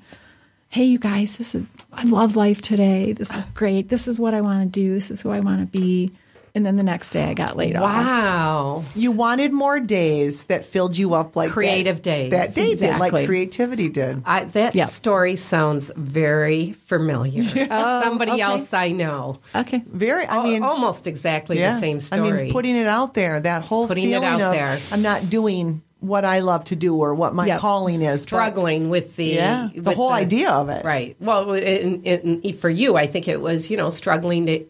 [0.72, 3.12] Hey, you guys, this is I love life today.
[3.12, 3.90] This is great.
[3.90, 4.94] This is what I want to do.
[4.94, 6.12] This is who I want to be.
[6.54, 7.84] And then the next day, I got laid off.
[7.84, 8.84] Wow.
[8.94, 12.32] You wanted more days that filled you up like that- Creative days.
[12.32, 14.24] That day did, like creativity did.
[14.26, 14.90] I, that Yep.
[14.90, 17.44] story sounds very familiar.
[17.72, 18.42] Oh, Somebody okay.
[18.42, 19.40] else I know.
[19.56, 19.82] Okay.
[19.88, 21.74] Very, I Al- mean, almost exactly yeah.
[21.76, 22.28] the same story.
[22.28, 24.78] I mean, putting it out there, that whole Putting it out of there.
[24.92, 27.60] I'm not doing what I love to do or what my Yep.
[27.60, 28.22] calling is.
[28.24, 30.84] but- struggling with the Yeah, the with whole idea of it.
[30.84, 34.66] right well in, in, for you i think it was you know struggling to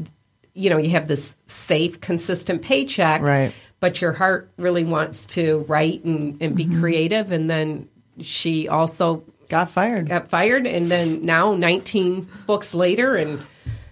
[0.53, 3.53] you know you have this safe consistent paycheck Right.
[3.79, 6.79] but your heart really wants to write and, and be Mm-hmm.
[6.81, 7.87] creative and then
[8.19, 10.07] she also Got fired.
[10.09, 13.39] got fired and then now 19 books later and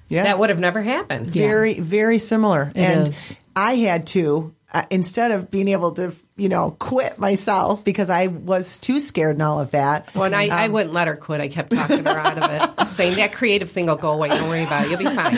[0.10, 0.23] Yeah.
[0.23, 3.36] that would have never happened very very similar and is.
[3.56, 8.27] i had to uh, instead of being able to you know quit myself because i
[8.27, 11.15] was too scared and all of that Well, and I, I Um, wouldn't let her
[11.15, 11.41] quit.
[11.41, 14.29] I kept talking her out of it, saying that creative thing will go away.
[14.29, 14.89] Don't worry about it.
[14.91, 15.38] You'll be fine.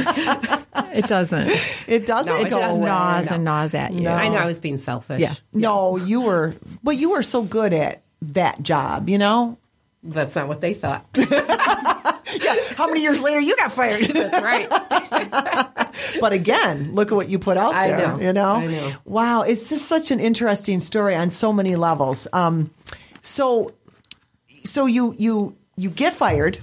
[0.96, 1.50] It doesn't.
[1.88, 2.78] it doesn't No, it go doesn't.
[2.82, 2.86] away.
[2.90, 3.36] gnaws no.
[3.36, 4.08] and gnaws at you.
[4.10, 5.22] I know I was being selfish.
[5.22, 5.34] Yeah.
[5.54, 9.58] no you were but you were so good at that job you know
[10.04, 11.06] That's not what they thought.
[12.34, 12.56] Yeah.
[12.78, 14.70] How many years later you got fired That's right.
[16.20, 18.20] But again look at what you put out I there know.
[18.20, 18.92] you know I know.
[19.06, 22.72] wow it's just such an interesting story on so many levels um
[23.22, 23.74] so
[24.64, 26.60] so you you you get fired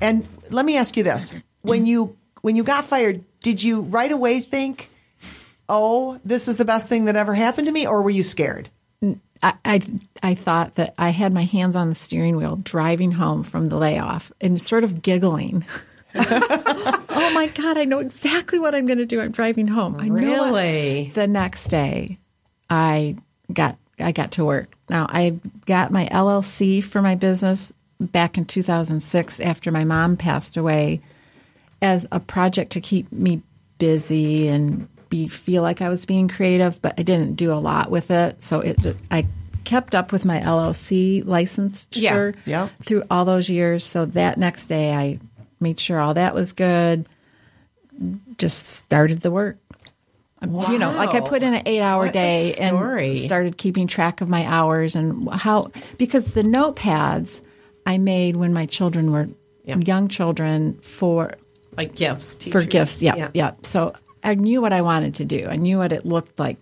[0.00, 4.12] and let me ask you this when you when you got fired did you right
[4.12, 4.88] away think
[5.68, 8.68] oh this is the best thing that ever happened to me or were you scared
[9.42, 9.80] I, I,
[10.22, 13.76] I thought that I had my hands on the steering wheel driving home from the
[13.76, 15.64] layoff and sort of giggling.
[16.14, 19.20] oh my God, I know exactly what I'm going to do.
[19.20, 19.96] I'm driving home.
[19.98, 20.20] I know it.
[20.20, 21.10] Really?
[21.14, 22.18] The next day,
[22.68, 23.16] I
[23.52, 24.74] got I got to work.
[24.88, 30.56] Now I got my LLC for my business back in 2006 after my mom passed
[30.56, 31.00] away
[31.80, 33.42] as a project to keep me
[33.78, 37.90] busy and be feel like I was being creative, but I didn't do a lot
[37.90, 38.42] with it.
[38.42, 38.78] So it
[39.10, 39.26] I
[39.64, 42.32] kept up with my LLC license Yeah.
[42.46, 42.68] Yeah.
[42.82, 43.84] through all those years.
[43.84, 45.18] So that next day I
[45.62, 47.08] made sure all that was good.
[48.38, 49.58] Just started the work.
[50.42, 54.20] You know, like I put in an eight hour What day and started keeping track
[54.20, 57.40] of my hours and how because the notepads
[57.86, 59.28] I made when my children were
[59.64, 59.76] Yeah.
[59.78, 61.34] young children for
[61.76, 62.36] Like gifts.
[62.50, 63.00] for gifts.
[63.02, 63.92] Yeah, yeah, So
[64.24, 65.46] I knew what I wanted to do.
[65.48, 66.56] I knew what it looked like.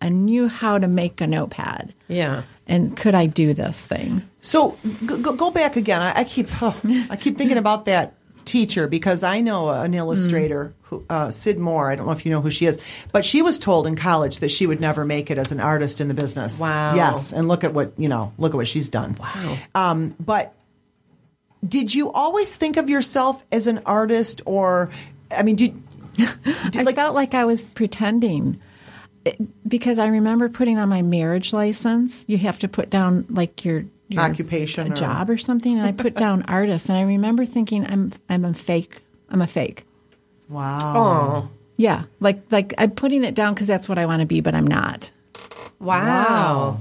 [0.00, 1.92] I knew how to make a notepad.
[2.06, 2.42] Yeah.
[2.68, 4.22] And could I do this thing?
[4.40, 6.00] So go, go- go back again.
[6.02, 6.76] I, I keep oh,
[7.10, 8.14] I keep thinking about that
[8.44, 11.90] teacher because I know an illustrator, who, uh, Sid Moore.
[11.90, 12.78] I don't know if you know who she is,
[13.12, 16.00] but she was told in college that she would never make it as an artist
[16.00, 16.60] in the business.
[16.60, 16.94] Wow.
[16.94, 18.32] Yes, and look at what you know.
[18.38, 19.16] Look at what she's done.
[19.18, 19.58] Wow.
[19.74, 20.54] Um, but
[21.66, 24.90] did you always think of yourself as an artist, or
[25.30, 25.82] I mean, did,
[26.18, 28.60] I felt like I was pretending
[29.24, 32.24] It- because I remember putting on my marriage license.
[32.28, 33.84] You have to put down like your
[34.16, 36.88] Occupation a or- job or something, and I put down artist.
[36.88, 39.00] And I remember thinking, I'm I'm a fake.
[39.30, 39.84] I'm a fake.
[40.48, 40.78] wow.
[40.82, 41.48] Oh.
[41.76, 44.54] Yeah, like like I'm putting it down because that's what I want to be, but
[44.54, 45.10] I'm not.
[45.80, 46.80] Wow.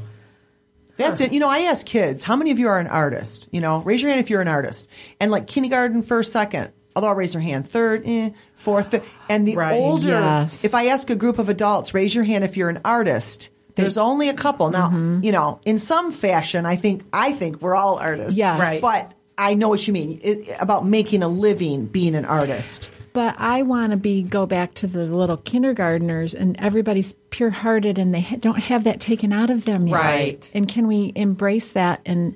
[0.97, 1.33] That's it.
[1.33, 3.47] You know, I ask kids, how many of you are an artist?
[3.51, 4.87] You know, raise your hand if you're an artist.
[5.19, 9.11] And like kindergarten, first, second, although I'll raise your hand, third, eh, fourth, fifth.
[9.27, 9.73] And the Right.
[9.73, 10.63] older, Yes.
[10.63, 13.97] if I ask a group of adults, raise your hand if you're an artist, There's
[13.97, 14.89] only a couple now.
[14.89, 15.23] Mm-hmm.
[15.23, 18.37] You know, in some fashion, I think I think we're all artists.
[18.37, 18.59] Yeah.
[18.59, 18.81] Right.
[18.81, 22.89] But I know what you mean it, about making a living being an artist.
[23.13, 27.99] But I want to be go back to the little kindergartners, and everybody's pure hearted,
[27.99, 29.95] and they ha- don't have that taken out of them yet.
[29.95, 30.51] Right.
[30.53, 32.35] And can we embrace that and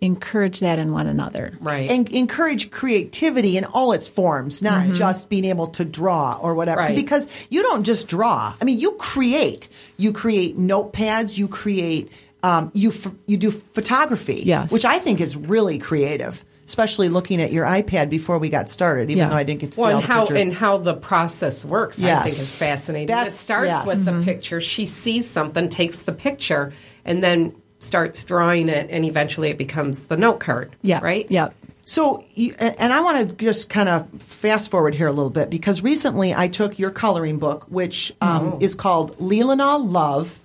[0.00, 1.56] encourage that in one another?
[1.60, 1.90] Right.
[1.90, 6.80] and encourage creativity in all its forms, not just being able to draw or whatever.
[6.80, 6.96] Right.
[6.96, 8.54] Because you don't just draw.
[8.60, 9.68] I mean, you create.
[9.96, 11.38] You create notepads.
[11.38, 12.10] You create.
[12.42, 14.42] Um, you f- you do photography.
[14.44, 14.70] Yes.
[14.70, 16.44] which I think is really creative.
[16.66, 19.28] Especially looking at your iPad before we got started, even Yeah.
[19.28, 20.42] though I didn't get to see Well, all and the how pictures.
[20.42, 23.06] and how the process works, I think, is fascinating.
[23.06, 23.86] That's- it starts yes.
[23.86, 24.18] with Mm-hmm.
[24.18, 24.60] the picture.
[24.60, 26.72] She sees something, takes the picture,
[27.04, 30.74] and then starts drawing it, and eventually it becomes the note card.
[30.82, 31.00] Yeah.
[31.02, 31.30] Right.
[31.30, 31.54] Yep.
[31.88, 32.24] So,
[32.58, 36.34] and I want to just kind of fast forward here a little bit because recently
[36.34, 38.58] I took your coloring book, which um, Oh.
[38.60, 40.40] is called Leelanau Love,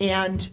[0.00, 0.48] and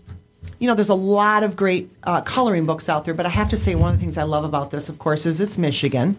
[0.60, 3.50] you know, there's a lot of great uh, coloring books out there, but I have
[3.50, 6.16] to say one of the things I love about this, of course, is it's Michigan,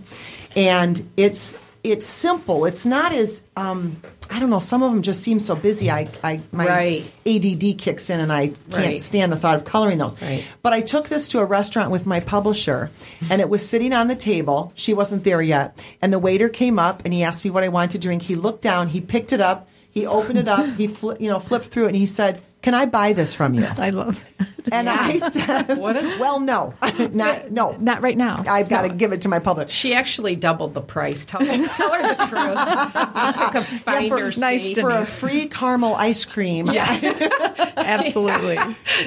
[0.54, 2.64] and it's it's simple.
[2.64, 3.96] It's not as um,
[4.30, 4.58] I don't know.
[4.58, 5.90] Some of them just seem so busy.
[5.90, 7.04] I, I my Right.
[7.26, 9.02] ADD kicks in, and I can't Right.
[9.02, 10.20] stand the thought of coloring those.
[10.20, 10.42] Right.
[10.62, 12.90] But I took this to a restaurant with my publisher,
[13.30, 14.72] and it was sitting on the table.
[14.74, 17.68] She wasn't there yet, and the waiter came up and he asked me what I
[17.68, 18.22] wanted to drink.
[18.22, 21.38] He looked down, he picked it up, he opened it up, he fli you know
[21.38, 24.48] flipped through it, and he said, "Can I buy this from you?" I love that.
[24.72, 26.72] And I said, What "Well, no,
[27.12, 28.42] not no, Not right now.
[28.48, 31.26] I've got to give it to my publisher." She actually doubled the price.
[31.26, 32.56] Tell, tell her the truth.
[32.56, 34.74] I took a finder's nice fee.
[34.74, 36.86] to For a free caramel ice cream, Yeah.
[37.76, 38.56] Absolutely.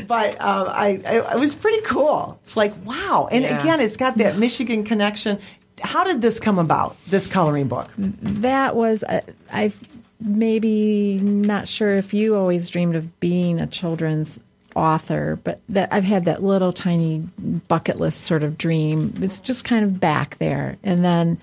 [0.08, 2.38] but um, I, I it was pretty cool.
[2.44, 3.60] It's like wow, and Yeah.
[3.60, 5.40] again, it's got that Michigan connection.
[5.82, 6.96] How did this come about?
[7.08, 7.90] This coloring book?
[7.98, 9.72] that was uh, I
[10.20, 14.40] maybe not sure if you always dreamed of being a children's
[14.76, 17.28] author, but that I've had that little tiny
[17.68, 19.14] bucket list sort of dream.
[19.22, 21.40] It's just kind of back there, and then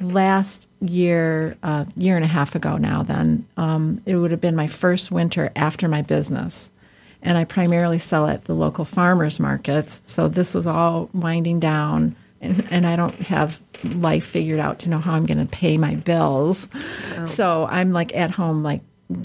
[0.00, 4.56] last year, uh, year and a half ago now, then um, it would have been
[4.56, 6.70] my first winter after my business.
[7.22, 10.02] And I primarily sell at the local farmers markets.
[10.04, 14.88] So this was all winding down and, and I don't have life figured out to
[14.88, 16.68] know how I'm going to pay my bills.
[17.18, 17.26] Oh.
[17.26, 18.80] So I'm like at home, like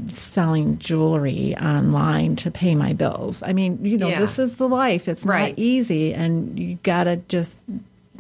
[0.08, 3.42] selling jewelry online to pay my bills.
[3.44, 4.20] I mean, you know, Yeah.
[4.20, 5.08] this is the life.
[5.08, 5.50] It's Right.
[5.52, 7.60] not easy, and you got to just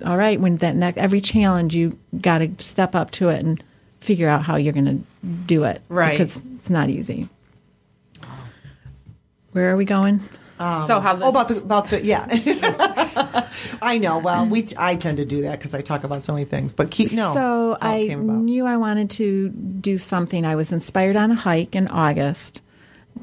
[0.06, 0.40] all right.
[0.40, 3.62] When that next every challenge, you got to step up to it and
[4.00, 5.82] figure out how you're going to do it.
[5.90, 6.12] Right.
[6.12, 7.28] because it's not easy.
[9.52, 10.22] Where are we going?
[10.60, 12.26] Um, so how this, Oh, about the about the yeah.
[13.82, 14.20] I know.
[14.20, 16.74] Well, we I tend to do that because I talk about so many things.
[16.74, 17.34] But keep no.
[17.34, 20.46] So I knew I wanted to do something.
[20.46, 22.62] I was inspired on a hike in August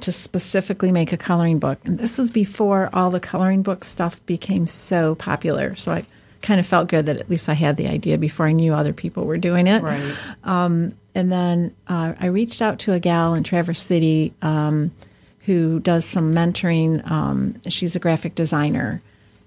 [0.01, 1.79] to specifically make a coloring book.
[1.85, 5.75] And this was before all the coloring book stuff became so popular.
[5.77, 6.05] So I
[6.43, 8.93] kind of felt good that at least I had the idea before I knew other
[8.93, 9.83] people were doing it.
[9.83, 10.17] Right.
[10.45, 14.93] Um, and then uh, I reached out to a gal in Traverse City um,
[15.41, 17.09] who does some mentoring.
[17.11, 19.03] Um, she's a graphic designer.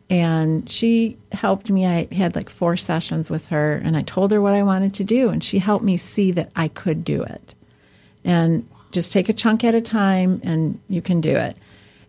[0.09, 1.85] And she helped me.
[1.85, 5.03] I had like four sessions with her, and I told her what I wanted to
[5.03, 7.53] do, and she helped me see that I could do it.
[8.25, 11.55] And just take a chunk at a time, and you can do it.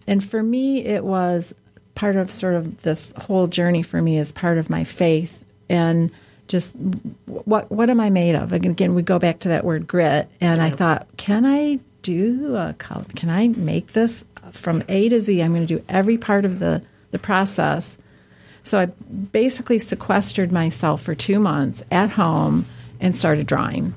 [0.07, 1.55] And for me, it was
[1.95, 6.11] part of sort of this whole journey for me is part of my faith and
[6.49, 6.75] just
[7.27, 8.53] what what am I made of?
[8.53, 12.57] Again, again, we go back to that word grit, and I thought, can I do
[12.57, 13.05] a color?
[13.15, 15.41] Can I make this from A to Z?
[15.41, 17.99] I'm going to do every part of the the process.
[18.63, 22.67] So I basically sequestered myself for two months at home
[23.01, 23.95] and started drawing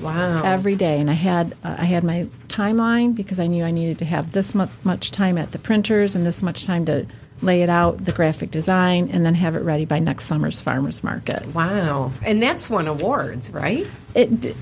[0.00, 0.42] wow.
[0.42, 1.00] every day.
[1.00, 4.32] And I had uh, I had my timeline because I knew I needed to have
[4.32, 7.06] this much much time at the printers and this much time to
[7.42, 11.04] lay it out, the graphic design, and then have it ready by next summer's farmers
[11.04, 11.46] market.
[11.54, 12.12] Wow.
[12.24, 13.86] And that's won awards, right?
[14.14, 14.54] It, d-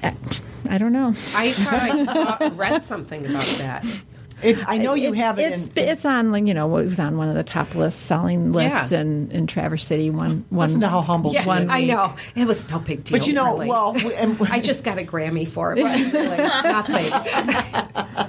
[0.69, 1.09] I don't know.
[1.37, 2.05] I thought I
[2.49, 4.05] saw, read something about that.
[4.45, 5.53] It, I know you have it.
[5.53, 8.01] It's, in, it's on like, you know it was on one of the top list
[8.01, 9.01] selling lists Yeah.
[9.01, 10.11] in, in Traverse City.
[10.11, 11.71] One one Listen to how humble Yeah, one.
[11.71, 12.15] I know.
[12.35, 13.19] It was no big deal.
[13.19, 13.69] But you know, really.
[13.69, 15.83] well, we- and- I just got a Grammy for it.
[15.85, 17.11] But really, nothing.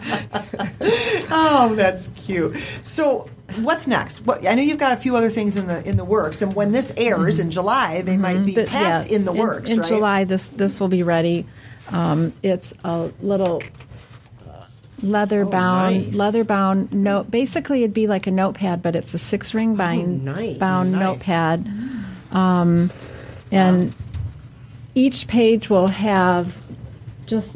[1.37, 2.55] Oh, that's cute.
[2.83, 3.29] So,
[3.61, 4.25] what's next?
[4.25, 6.55] What, I know you've got a few other things in the in the works, and
[6.55, 9.69] when this airs in July, they might be But, passed yeah, in the works.
[9.69, 9.87] In right?
[9.87, 11.45] July, this this will be ready.
[11.89, 13.61] Um, it's a little
[15.01, 16.15] leather bound, Oh, nice.
[16.15, 17.29] leather bound note.
[17.31, 20.57] Basically, it'd be like a notepad, but it's a six ring bind Oh, nice.
[20.57, 21.01] bound Nice.
[21.01, 21.67] notepad.
[22.31, 22.91] Um,
[23.51, 23.93] and
[24.95, 26.57] each page will have
[27.25, 27.55] just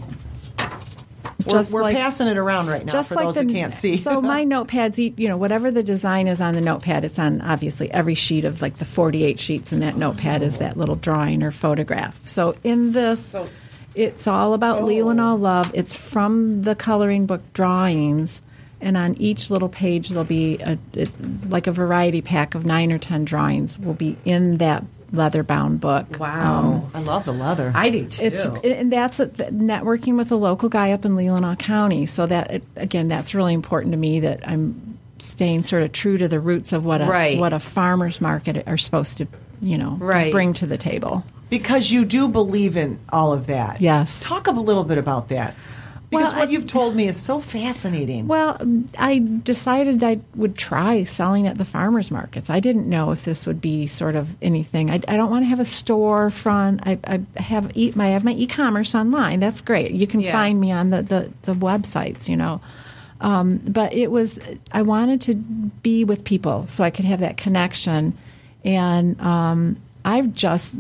[1.45, 3.53] We're, Just we're like- passing it around right now just for like those the, that
[3.53, 3.95] can't see.
[3.95, 7.89] So my notepads, you know, whatever the design is on the notepad, it's on obviously
[7.91, 11.51] every sheet of like the 48 sheets, and that notepad is that little drawing or
[11.51, 12.19] photograph.
[12.27, 13.33] So in this,
[13.99, 14.85] it's all about oh.
[14.85, 15.71] Leelanau Love.
[15.73, 18.41] It's from the coloring book drawings.
[18.81, 21.11] And on each little page, there'll be a, it,
[21.49, 25.81] like a variety pack of nine or ten drawings will be in that leather bound
[25.81, 26.17] book.
[26.17, 26.59] Wow.
[26.59, 27.73] Um, I love the leather.
[27.75, 28.23] I do too.
[28.23, 32.05] It's and that's a, networking with a local guy up in Leelanau County.
[32.05, 36.17] So that it, again, that's really important to me that I'm staying sort of true
[36.17, 37.37] to the roots of what a Right.
[37.37, 39.27] what a farmers market are supposed to,
[39.61, 40.31] you know, Right.
[40.31, 41.25] bring to the table.
[41.49, 43.81] Because you do believe in all of that.
[43.81, 44.21] Yes.
[44.23, 45.55] Talk a little bit about that.
[46.09, 48.27] Because Well, what I- you've told me is so fascinating.
[48.27, 48.57] Well,
[48.97, 52.49] I decided I would try selling at the farmers markets.
[52.49, 54.89] I didn't know if this would be sort of anything.
[54.89, 56.79] I, I don't want to have a storefront.
[56.83, 59.39] I, I have e- I have my e-commerce online.
[59.39, 59.91] That's great.
[59.91, 60.31] You can Yeah.
[60.31, 62.27] find me on the, the, the websites.
[62.27, 62.59] You know,
[63.21, 64.39] um, but it was
[64.71, 68.17] I wanted to be with people so I could have that connection,
[68.65, 69.77] and um,
[70.09, 70.75] I've just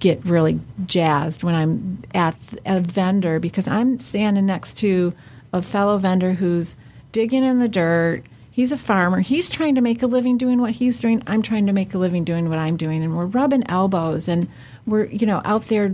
[0.00, 5.14] get really jazzed when I'm at a vendor because I'm standing next to
[5.52, 6.74] a fellow vendor who's
[7.12, 8.24] digging in the dirt.
[8.50, 9.20] He's a farmer.
[9.20, 11.22] He's trying to make a living doing what he's doing.
[11.28, 14.48] I'm trying to make a living doing what I'm doing, and we're rubbing elbows and
[14.88, 15.88] we're you know out there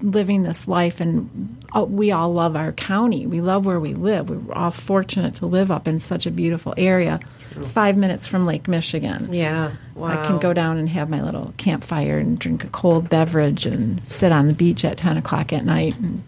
[0.00, 1.00] living this life.
[1.00, 3.26] And uh, we all love our county.
[3.26, 4.30] We love where we live.
[4.30, 7.20] We're all fortunate to live up in such a beautiful area,
[7.62, 9.32] five minutes from Lake Michigan.
[9.32, 9.72] yeah.
[9.94, 10.08] Wow.
[10.08, 14.06] I can go down and have my little campfire and drink a cold beverage and
[14.06, 15.96] sit on the beach at 10 o'clock at night.
[16.00, 16.24] And,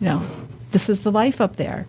[0.00, 0.26] you know,
[0.72, 1.86] this is the life up there.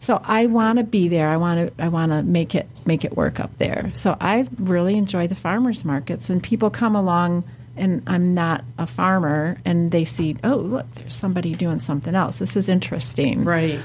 [0.00, 1.28] So I want to be there.
[1.30, 1.82] I want to.
[1.82, 3.90] I want to make it make it work up there.
[3.94, 7.44] So I really enjoy the farmers markets, and people come along,
[7.76, 12.38] and I'm not a farmer, and they see, oh look, there's somebody doing something else.
[12.38, 13.44] This is interesting.
[13.44, 13.80] Right.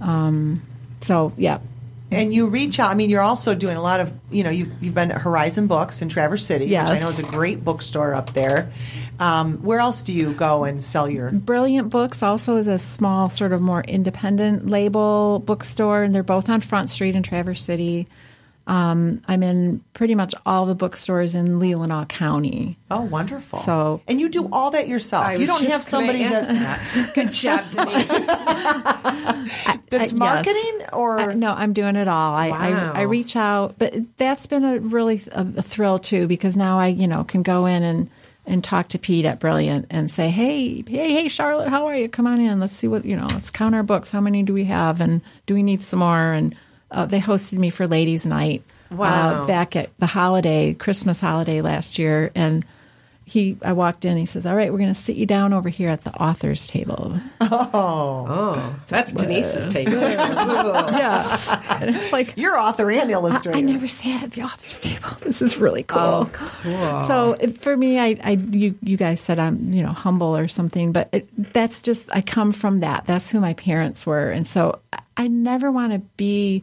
[0.00, 0.62] Um,
[1.00, 1.58] So yeah,
[2.10, 2.90] and you reach out.
[2.90, 5.66] I mean, you're also doing a lot of, you know, you've, you've been at Horizon
[5.66, 8.70] Books in Traverse City, which I know is a great bookstore up there.
[9.18, 11.30] Um, where else do you go and sell your?
[11.30, 16.48] Brilliant Books also is a small, sort of more independent label bookstore, and they're both
[16.48, 18.06] on Front Street in Traverse City.
[18.66, 22.78] Um, I'm in pretty much all the bookstores in Leelanau County.
[22.90, 23.58] Oh, wonderful!
[23.58, 25.26] So- and you do all that yourself.
[25.26, 28.06] I you don't have somebody that ask Good job, Denise.
[29.90, 30.88] that's Uh, marketing yes.
[30.92, 32.34] or Uh, no, I'm doing it all.
[32.34, 32.92] I, Wow.
[32.94, 36.78] I, I reach out, but that's been a really a, a thrill too because now
[36.78, 38.10] I you know can go in and
[38.46, 42.10] and talk to Pete at Brilliant and say, hey, hey, hey, Charlotte, how are you?
[42.10, 42.60] Come on in.
[42.60, 43.26] Let's see what you know.
[43.30, 44.10] Let's count our books.
[44.10, 45.00] How many do we have?
[45.00, 46.32] And do we need some more?
[46.32, 46.54] And
[46.90, 48.62] uh, they hosted me for Ladies' Night.
[48.90, 49.44] Wow.
[49.44, 52.64] Uh, back at the holiday, Christmas holiday last year, and
[53.26, 54.18] he, I walked in.
[54.18, 56.66] He says, "All right, we're going to sit you down over here at the authors
[56.66, 59.92] table." Oh, oh, that's Denise's table.
[59.92, 63.56] yeah, and it's like you're author and illustrator?
[63.56, 65.08] I never sat at the author's table.
[65.24, 66.00] This is really cool.
[66.00, 67.00] Oh, cool.
[67.00, 70.46] So it, for me, I, I you, you guys said I'm you know humble or
[70.46, 73.06] something, but it, that's just I come from that.
[73.06, 76.62] That's who my parents were, and so I, I never want to be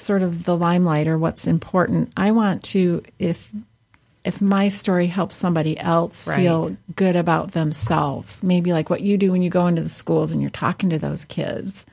[0.00, 2.12] sort of the limelight or what's important.
[2.16, 3.50] I want to if
[4.22, 6.36] if my story helps somebody else Right.
[6.36, 10.30] feel good about themselves, maybe like what you do when you go into the schools
[10.30, 11.86] and you're talking to those kids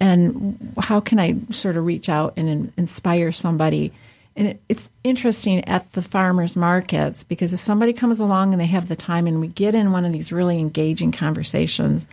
[0.00, 3.92] and how can I sort of reach out and in, inspire somebody?
[4.36, 8.66] And it, it's interesting at the farmers markets because if somebody comes along and they
[8.66, 12.06] have the time and we get in one of these really engaging conversations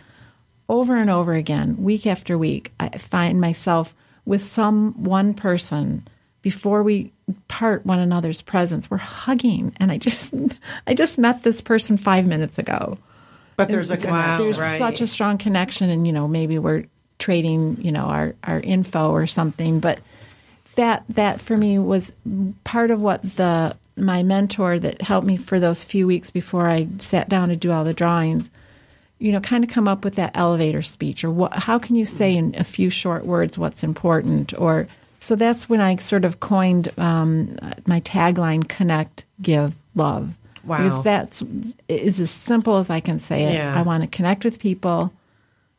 [0.68, 3.94] over and over again, week after week, I find myself
[4.26, 6.06] with some one person
[6.42, 7.12] before we
[7.48, 8.90] part one another's presence.
[8.90, 10.34] We're hugging, and I just
[10.86, 12.98] I just met this person five minutes ago
[13.56, 14.44] but there's a it's- connection.
[14.44, 14.78] there's right.
[14.78, 16.84] such a strong connection and you know maybe we're
[17.18, 19.98] trading you know our, our info or something but
[20.74, 22.12] that that for me was
[22.64, 26.86] part of what the my mentor that helped me for those few weeks before I
[26.98, 28.50] sat down to do all the drawings
[29.18, 32.04] you know kind of come up with that elevator speech or what how can you
[32.04, 34.86] say in a few short words what's important or
[35.20, 40.78] so that's when I sort of coined um, my tagline connect give love Wow.
[40.78, 41.42] because that's
[41.88, 43.54] is as simple as I can say it.
[43.54, 43.72] Yeah.
[43.78, 45.12] I want to connect with people.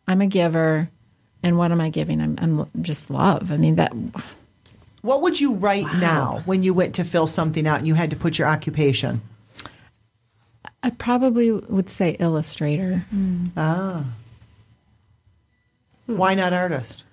[0.07, 0.89] I'm a giver,
[1.43, 2.21] and what am I giving?
[2.21, 3.51] I'm, I'm just love.
[3.51, 3.91] I mean that.
[5.01, 8.11] what would you write now when you went to fill something out and you had
[8.11, 9.19] to put your occupation?
[10.83, 13.05] I probably would say illustrator.
[13.57, 14.03] Ah,
[16.05, 17.03] Why not artist?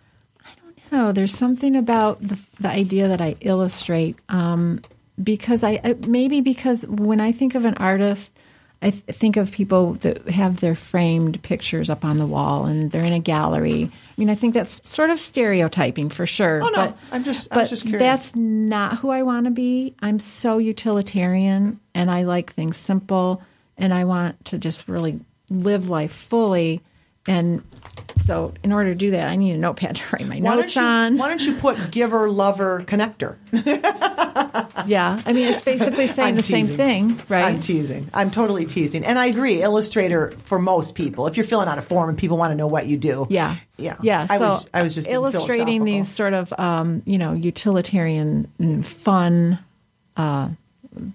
[0.45, 1.13] I don't know.
[1.13, 4.81] there's something about the the idea that I illustrate um,
[5.23, 8.37] because I, I maybe because when I think of an artist,
[8.83, 12.91] I th- think of people that have their framed pictures up on the wall and
[12.93, 13.85] they're in a gallery.
[13.91, 16.61] I mean, I think that's sort of stereotyping for sure.
[16.63, 16.87] Oh, no.
[16.89, 18.01] but, I'm just- I but just curious.
[18.01, 19.95] that's not who I want to be.
[20.01, 23.43] I'm so utilitarian and I like things simple
[23.77, 25.21] and I want to just really
[25.51, 26.83] live life fully.
[27.27, 27.63] And
[28.17, 30.77] so, in order to do that, I need a notepad to write my Why notes
[30.77, 31.17] you, on.
[31.17, 33.37] why don't you put giver, lover, connector?
[34.87, 37.45] yeah, I mean, it's basically saying I'm the same thing, right?
[37.45, 38.09] I'm teasing.
[38.13, 39.05] I'm totally teasing.
[39.05, 42.37] And I agree, Illustrator for most people, if you're filling out a form and people
[42.37, 43.27] want to know what you do.
[43.31, 43.57] Yeah.
[43.77, 43.97] Yeah.
[44.03, 44.27] Yeah.
[44.29, 48.87] I so was, I was just illustrating these sort of, um, you know, utilitarian and
[48.87, 49.59] fun
[50.17, 50.51] uh,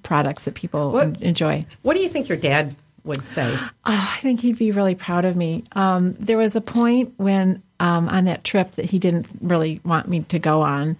[0.03, 1.65] products that people What- enjoy.
[1.81, 3.51] What do you think your dad would say?
[3.55, 5.63] Oh, I think he'd be really proud of me.
[5.73, 10.07] Um, there was a point when um, on that trip that he didn't really want
[10.09, 10.97] me to go on.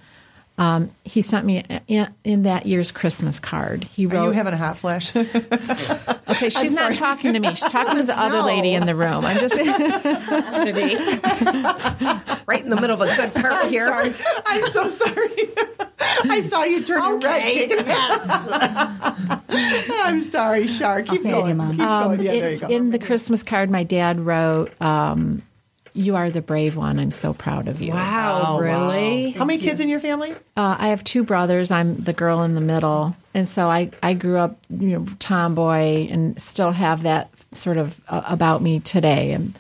[0.60, 3.86] Um, he sent me in, in that year's Christmas card.
[3.86, 5.16] He Are wrote, you having a hot flash?
[5.16, 7.48] "Okay, she's not talking to me.
[7.50, 9.56] She's talking to the other lady in the room." I'm just
[12.48, 13.86] right in the middle of a good part I'm here.
[13.86, 14.14] sorry.
[14.46, 16.30] I'm so sorry.
[16.30, 17.68] I saw you turning Okay.
[17.70, 17.86] red.
[19.50, 21.08] I'm sorry, Shark.
[21.08, 21.48] Keep fade going.
[21.50, 21.72] you, Mom.
[21.72, 22.22] Keep Um, going.
[22.22, 22.68] Yeah, there you go.
[22.68, 25.42] in the Christmas card, my dad wrote, um,
[25.94, 27.00] "You are the brave one.
[27.00, 28.60] I'm so proud of you." Wow, Oh, wow.
[28.60, 29.32] really?
[29.32, 30.32] How many kids in your family?
[30.58, 31.72] Uh, I have two brothers.
[31.72, 36.08] I'm the girl in the middle, and so I I grew up, you know, tomboy,
[36.10, 39.32] and still have that sort of uh, about me today.
[39.32, 39.54] And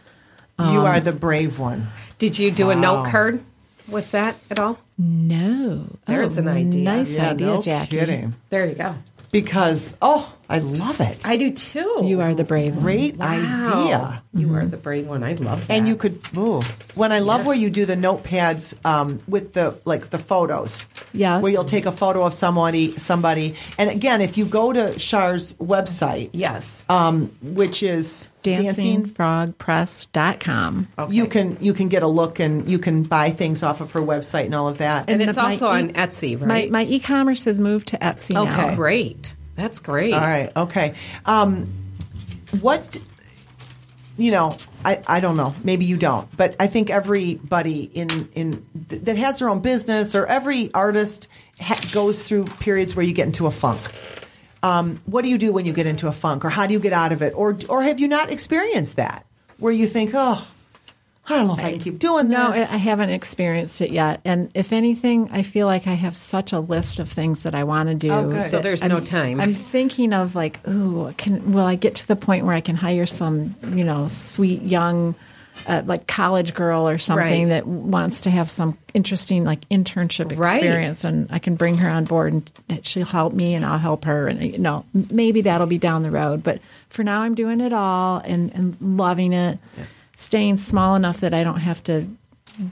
[0.59, 1.87] you are the brave one.
[2.17, 3.41] Did you do a note card
[3.87, 4.77] with that at all?
[4.97, 6.83] no, There's Oh, an idea.
[6.83, 7.97] Nice Yeah, idea, no Jackie.
[7.97, 8.35] kidding.
[8.49, 8.95] There you go.
[9.31, 11.25] Because oh, I love it.
[11.25, 12.01] I do too.
[12.03, 12.83] You are the brave one.
[12.83, 13.27] Great Wow.
[13.27, 14.23] idea.
[14.31, 15.23] You are the brave one.
[15.23, 15.73] I love that.
[15.73, 16.61] And you could ooh.
[16.93, 20.85] when I love where you do the notepads um, with the like the photos.
[21.13, 21.41] Yes.
[21.41, 23.55] Where you'll take a photo of somebody somebody.
[23.79, 26.85] And again, if you go to Char's website, Yes.
[26.89, 30.87] um, which is dancing DancingFrogPress.com.
[31.09, 34.01] you can you can get a look and you can buy things off of her
[34.01, 35.09] website and all of that.
[35.09, 36.71] and and it's also e- on Etsy, My right?
[36.71, 38.43] my e-commerce has moved to Etsy now.
[38.43, 38.75] Okay.
[38.75, 39.33] Great.
[39.55, 40.13] That's great.
[40.13, 40.51] All right.
[40.55, 40.93] Okay.
[41.25, 41.67] Um,
[42.61, 42.97] what
[44.19, 45.55] you know, I, I don't know.
[45.63, 50.13] Maybe you don't, but I think everybody in in th- that has their own business
[50.13, 51.27] or every artist
[51.59, 53.79] ha- goes through periods where you get into a funk.
[54.61, 56.79] Um, what do you do when you get into a funk, or how do you
[56.81, 59.25] get out of it, or or have you not experienced that
[59.57, 60.45] where you think, oh,
[61.29, 62.37] I don't know if I can keep doing this.
[62.37, 64.21] No, I haven't experienced it yet.
[64.25, 67.63] And if anything, I feel like I have such a list of things that I
[67.65, 68.11] want to do.
[68.11, 68.41] Oh.
[68.41, 69.39] So there's I'm- no time.
[69.39, 72.75] I'm thinking of like, ooh, can will I get to the point where I can
[72.75, 75.13] hire some, you know, sweet young,
[75.67, 77.49] uh, like college girl or something Right.
[77.49, 80.63] that wants to have some interesting like internship Right.
[80.63, 82.51] experience, and I can bring her on board and
[82.87, 84.27] she'll help me and I'll help her.
[84.27, 86.43] And you know, maybe that'll be down the road.
[86.43, 89.59] But for now, I'm doing it all and, and loving it.
[90.19, 92.05] Staying small enough that I don't have to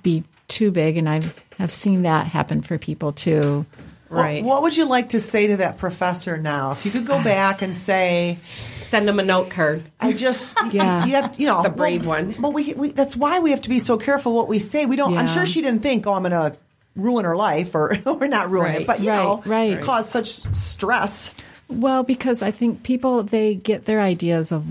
[0.03, 3.65] be too big, and I've have seen that happen for people too.
[4.09, 4.43] right.
[4.43, 6.71] What, what would you like to say to that professor now?
[6.73, 9.81] If you could go back and say, Send them a note card.
[9.99, 11.05] I just Yeah.
[11.05, 12.35] you have you know The brave well, one.
[12.37, 14.85] But we, we that's why we have to be so careful what we say.
[14.85, 15.17] We don't.
[15.17, 16.57] I'm sure she didn't think, oh, I'm going to
[16.97, 18.81] ruin her life, or or not ruin Right.
[18.81, 19.81] it, but you Right, know, right.
[19.81, 21.33] cause such stress.
[21.69, 24.65] Well, because I think people they get their ideas of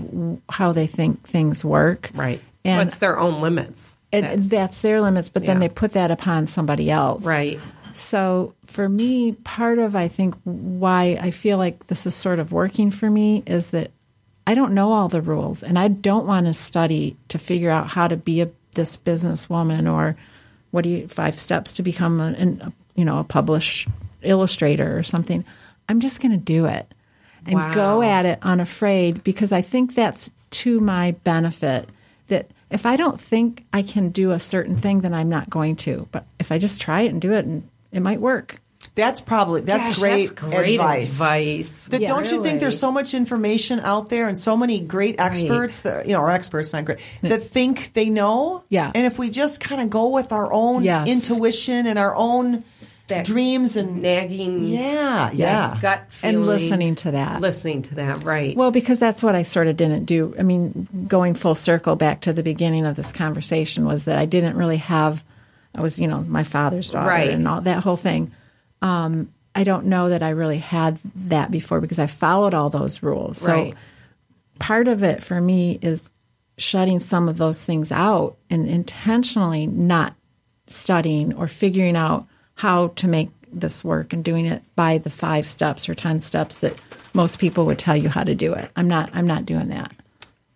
[0.49, 2.41] how they think things work, Right.
[2.67, 3.95] And What's their own limits?
[4.13, 5.67] and that's their limits, but then Yeah.
[5.67, 7.59] they put that upon somebody else, Right.
[7.93, 12.51] So for me, part of I think why I feel like this is sort of
[12.51, 13.89] working for me is that
[14.45, 17.87] I don't know all the rules, and I don't want to study to figure out
[17.87, 20.15] how to be a this businesswoman or
[20.71, 23.87] what do you five steps to become a, an, you know a published
[24.21, 25.43] illustrator or something.
[25.89, 26.85] I'm just going to do it
[27.47, 27.73] and Wow.
[27.73, 31.89] go at it unafraid because I think that's to my benefit.
[32.27, 35.75] That if I don't think I can do a certain thing, then I'm not going
[35.77, 36.07] to.
[36.11, 38.59] But if I just try it and do it, and it might work.
[38.95, 41.13] That's probably that's Gosh, great, that's great advice.
[41.19, 41.87] advice.
[41.87, 42.07] That Yeah.
[42.09, 46.05] don't you think there's so much information out there and so many great experts that
[46.07, 48.63] you know, or experts not great that think they know.
[48.69, 48.91] Yeah.
[48.93, 51.07] And if we just kind of go with our own Yes.
[51.07, 52.63] intuition and our own
[53.07, 56.35] That dreams and nagging yeah, yeah, gut feeling.
[56.35, 57.39] And listening to that.
[57.39, 58.55] Listening to that, right.
[58.55, 60.35] Well, because that's what I sort of didn't do.
[60.37, 64.25] I mean, going full circle back to the beginning of this conversation was that I
[64.25, 65.23] didn't really have.
[65.73, 67.29] I was, you know, my father's daughter Right.
[67.29, 68.31] and all that whole thing.
[68.81, 73.01] Um, I don't know that I really had that before because I followed all those
[73.01, 73.37] rules.
[73.39, 73.73] So Right.
[74.59, 76.09] part of it for me is
[76.57, 80.13] shutting some of those things out and intentionally not
[80.67, 82.25] studying or figuring out
[82.57, 86.61] how to make this work and doing it by the five steps or ten steps
[86.61, 86.75] that
[87.13, 88.69] most people would tell you how to do it.
[88.75, 89.09] I'm not.
[89.13, 89.91] I'm not doing that.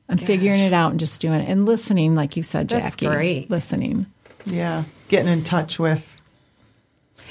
[0.10, 3.06] I'm figuring it out and just doing it and listening, like you said, That's Jackie.
[3.06, 3.50] great.
[3.50, 4.08] Listening.
[4.46, 6.18] Yeah, getting in touch with.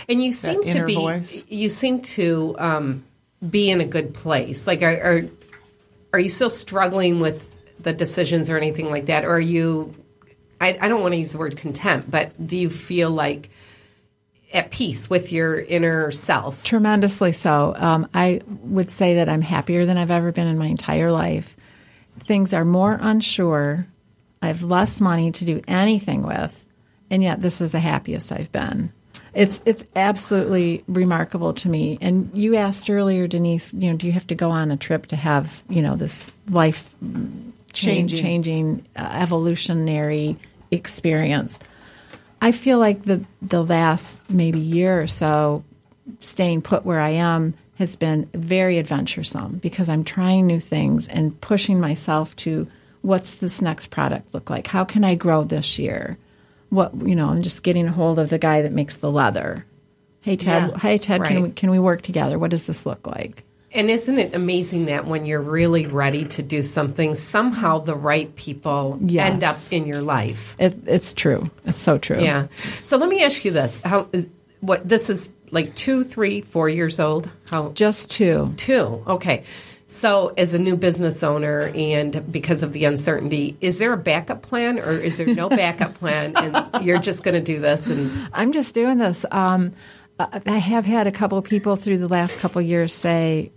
[0.08, 1.44] And you seem to be voice.
[1.48, 3.04] you seem to um,
[3.48, 4.66] be in a good place.
[4.66, 5.20] Like are, are
[6.14, 9.24] are you still struggling with the decisions or anything like that?
[9.24, 9.94] Or are you
[10.60, 13.50] I, I don't want to use the word content, but do you feel like
[14.52, 16.64] at peace with your inner self?
[16.64, 17.74] Tremendously so.
[17.76, 21.56] Um, I would say that I'm happier than I've ever been in my entire life.
[22.18, 23.86] Things are more unsure.
[24.42, 26.66] I have less money to do anything with,
[27.10, 28.92] and yet this is the happiest I've been.
[29.32, 31.98] It's it's absolutely remarkable to me.
[32.00, 35.06] And you asked earlier, Denise, you know, do you have to go on a trip
[35.06, 38.18] to have you know this life change, Changing.
[38.18, 40.36] changing uh, evolutionary
[40.72, 41.58] experience?
[42.40, 45.64] I feel like the the last maybe year or so,
[46.20, 51.38] staying put where I am has been very adventuresome because I'm trying new things and
[51.40, 52.66] pushing myself to
[53.02, 54.66] what's this next product look like?
[54.66, 56.18] How can I grow this year?
[56.70, 59.66] What you know, I'm just getting a hold of the guy that makes the leather.
[60.22, 61.28] Hey Ted, Yeah, hey Ted, right.
[61.28, 62.38] can we can we work together?
[62.38, 63.44] What does this look like?
[63.72, 68.34] And isn't it amazing that when you're really ready to do something, somehow the right
[68.34, 69.30] people Yes.
[69.32, 70.56] end up in your life?
[70.58, 71.50] It, it's true.
[71.64, 72.20] It's so true.
[72.20, 72.48] Yeah.
[72.56, 74.26] So let me ask you this: How is
[74.60, 77.30] what this is like two, three, four years old?
[77.48, 78.54] How Just two.
[78.56, 79.02] two?
[79.06, 79.44] Okay.
[79.86, 84.40] So as a new business owner, and because of the uncertainty, is there a backup
[84.42, 87.88] plan, or is there no backup plan, and you're just going to do this?
[87.88, 89.24] And I'm just doing this.
[89.32, 89.72] Um,
[90.20, 93.50] I I have had a couple of people through the last couple of years say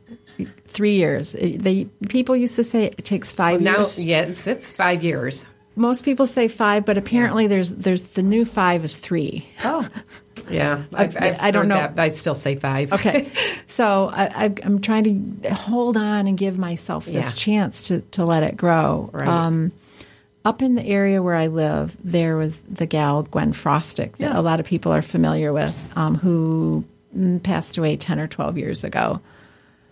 [0.68, 1.36] three years.
[1.36, 4.00] It- They people used to say it takes five now, years.
[4.00, 5.46] yes, it's five years.
[5.76, 9.46] Most people say five, but apparently there's there's the new five is three.
[9.64, 9.88] Oh,
[10.50, 11.76] Yeah, I've, I've I don't know.
[11.78, 12.92] That, I still say five.
[12.92, 13.32] Okay,
[13.66, 17.32] so I, I, I'm trying to hold on and give myself this Yeah.
[17.32, 19.10] chance to to let it grow.
[19.14, 19.28] Right.
[19.28, 19.72] Um,
[20.46, 24.36] up in the area where I live, there was the gal Gwen Frostic that Yes.
[24.36, 26.84] a lot of people are familiar with, um, who
[27.18, 29.22] mm, passed away ten or twelve years ago.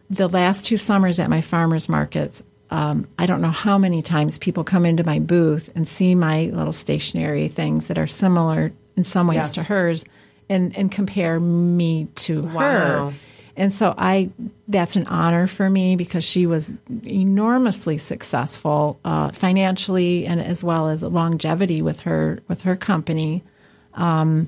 [0.09, 4.37] The last two summers at my farmers markets, um, I don't know how many times
[4.37, 9.03] people come into my booth and see my little stationery things that are similar in
[9.05, 9.53] some ways Yes.
[9.53, 10.03] to hers,
[10.49, 12.59] and and compare me to Wow.
[12.59, 13.13] her.
[13.57, 14.29] And so I
[14.67, 16.73] that's an honor for me because she was
[17.05, 23.43] enormously successful uh, financially and as well as longevity with her with her company.
[23.93, 24.47] Um,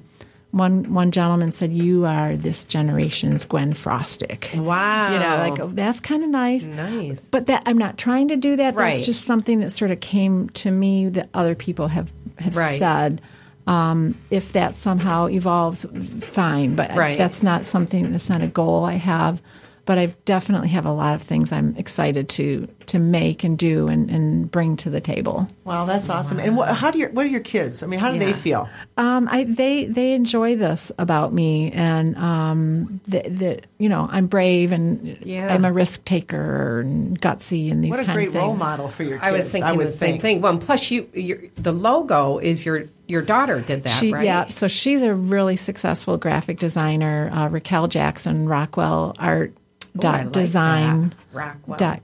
[0.51, 5.11] one one gentleman said, "You are this generation's Gwen Frostic." Wow.
[5.13, 6.67] You know, like oh, that's kind of nice.
[6.67, 7.19] Nice.
[7.21, 8.75] But that I'm not trying to do that.
[8.75, 8.93] Right.
[8.93, 12.77] That's just something that sort of came to me that other people have have Right.
[12.77, 13.19] said.
[13.65, 15.85] Um, if that somehow evolves,
[16.21, 16.75] fine.
[16.75, 17.17] But Right.
[17.17, 18.11] that's not something.
[18.11, 19.41] That's not a goal I have.
[19.85, 23.87] But I definitely have a lot of things I'm excited to to make and do
[23.87, 25.47] and, and bring to the table.
[25.63, 26.39] wow, that's awesome.
[26.39, 27.83] And what, how do your what are your kids?
[27.83, 28.69] I mean, how do they feel?
[28.97, 34.27] Um, I they they enjoy this about me, and um, that that you know I'm
[34.27, 35.53] brave and Yeah.
[35.53, 38.43] I'm a risk taker and gutsy and these What a kind great of things.
[38.43, 39.23] role model for your kids.
[39.27, 40.41] I was thinking would the same thing.
[40.41, 44.23] Well, and plus you, your, the logo is your your daughter did that, She, right?
[44.25, 47.29] Yeah, so she's a really successful graphic designer.
[47.33, 51.15] Uh, Raquel Jackson, Rockwell Art Ooh, I dot like design that.
[51.37, 51.77] Rockwell.
[51.77, 52.01] dot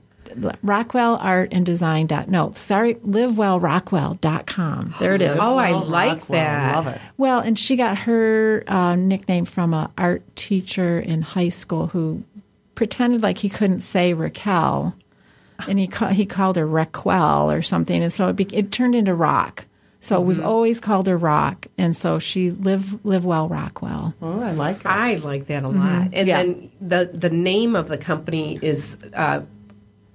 [0.62, 4.94] Rockwell Art and Design no sorry livewellrockwell dot com.
[4.98, 5.36] There it is.
[5.40, 6.74] Oh, I like Rockwell, that.
[6.76, 7.00] Love it.
[7.16, 12.22] Well, and she got her uh, nickname from a art teacher in high school who
[12.74, 14.94] pretended like he couldn't say Raquel,
[15.68, 18.94] and he ca- he called her Raquel or something, and so it, be- it turned
[18.94, 19.66] into Rock.
[20.02, 20.28] So Mm-hmm.
[20.28, 24.14] we've always called her Rock, and so she live live well Rockwell.
[24.22, 24.86] Oh, I like it.
[24.86, 26.08] I like that a lot.
[26.14, 26.42] And Yeah.
[26.42, 29.42] then the the name of the company is uh,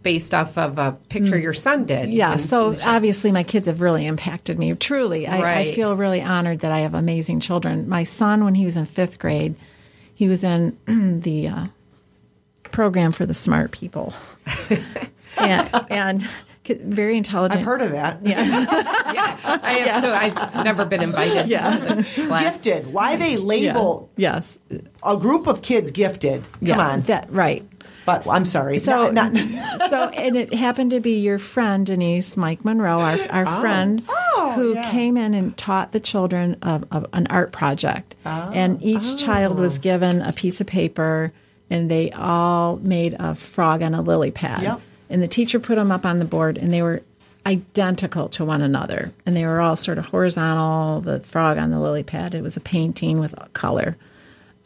[0.06, 2.14] based off of a picture your son did.
[2.14, 4.72] Yeah, And- so obviously my kids have really impacted me.
[4.76, 7.90] Truly, I, I feel really honored that I have amazing children.
[7.90, 9.56] My son, when he was in fifth grade,
[10.14, 10.78] he was in
[11.24, 11.66] the uh,
[12.72, 14.14] program for the smart people,
[15.40, 16.28] and, and
[16.68, 17.60] very intelligent.
[17.60, 18.20] I've heard of that.
[18.26, 18.44] yeah,
[19.14, 20.12] yeah I have too.
[20.12, 21.48] I've never been invited.
[21.48, 21.78] Yeah.
[21.78, 22.62] to class.
[22.64, 22.94] Gifted.
[22.94, 23.40] Why they Yeah.
[23.40, 24.58] label Yes,
[25.04, 26.44] a group of kids gifted?
[26.44, 27.02] Come yeah, on.
[27.04, 27.64] that right.
[28.06, 28.78] But I'm sorry.
[28.78, 33.18] So, Not- not- so, and it happened to be your friend Denise, Mike Monroe, our,
[33.30, 33.60] our oh.
[33.62, 34.90] friend, oh, who yeah.
[34.92, 38.16] came in and taught the children an art project.
[38.26, 38.52] Oh.
[38.54, 41.34] and each child was given a piece of paper,
[41.70, 44.62] and they all made a frog on a lily pad.
[44.62, 44.82] Yep.
[45.10, 47.02] And the teacher put them up on the board, and they were
[47.46, 51.02] identical to one another, and they were all sort of horizontal.
[51.02, 52.34] The frog on the lily pad.
[52.34, 53.98] It was a painting with color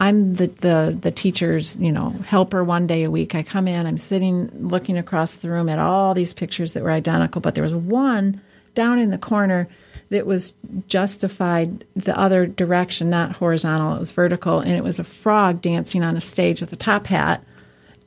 [0.00, 3.34] I'm the, the the teacher's you know helper one day a week.
[3.34, 6.90] I come in, I'm sitting looking across the room at all these pictures that were
[6.90, 8.40] identical, but there was one
[8.74, 9.68] down in the corner
[10.08, 10.54] that was
[10.88, 13.94] justified the other direction, not horizontal.
[13.94, 17.06] It was vertical, and it was a frog dancing on a stage with a top
[17.06, 17.44] hat,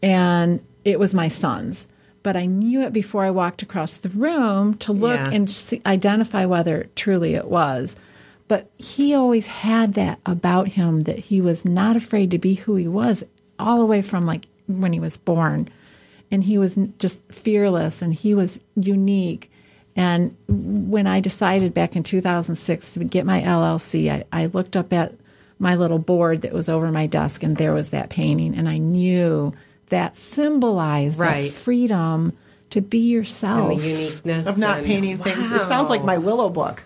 [0.01, 1.87] and it was my son's.
[2.23, 5.29] But I knew it before I walked across the room to look Yeah.
[5.29, 7.95] and see, identify whether truly it was.
[8.47, 12.75] But he always had that about him that he was not afraid to be who
[12.75, 13.23] he was,
[13.57, 15.69] all the way from like when he was born.
[16.29, 19.49] And he was just fearless and he was unique.
[19.95, 24.91] And when I decided back in 2006 to get my LLC, I, I looked up
[24.91, 25.13] at
[25.59, 28.55] my little board that was over my desk and there was that painting.
[28.55, 29.53] And I knew
[29.89, 31.43] that symbolized Right.
[31.43, 32.33] that freedom
[32.71, 33.71] to be yourself.
[33.71, 35.51] And the uniqueness of not and- painting things.
[35.51, 36.83] It sounds like my Willow book.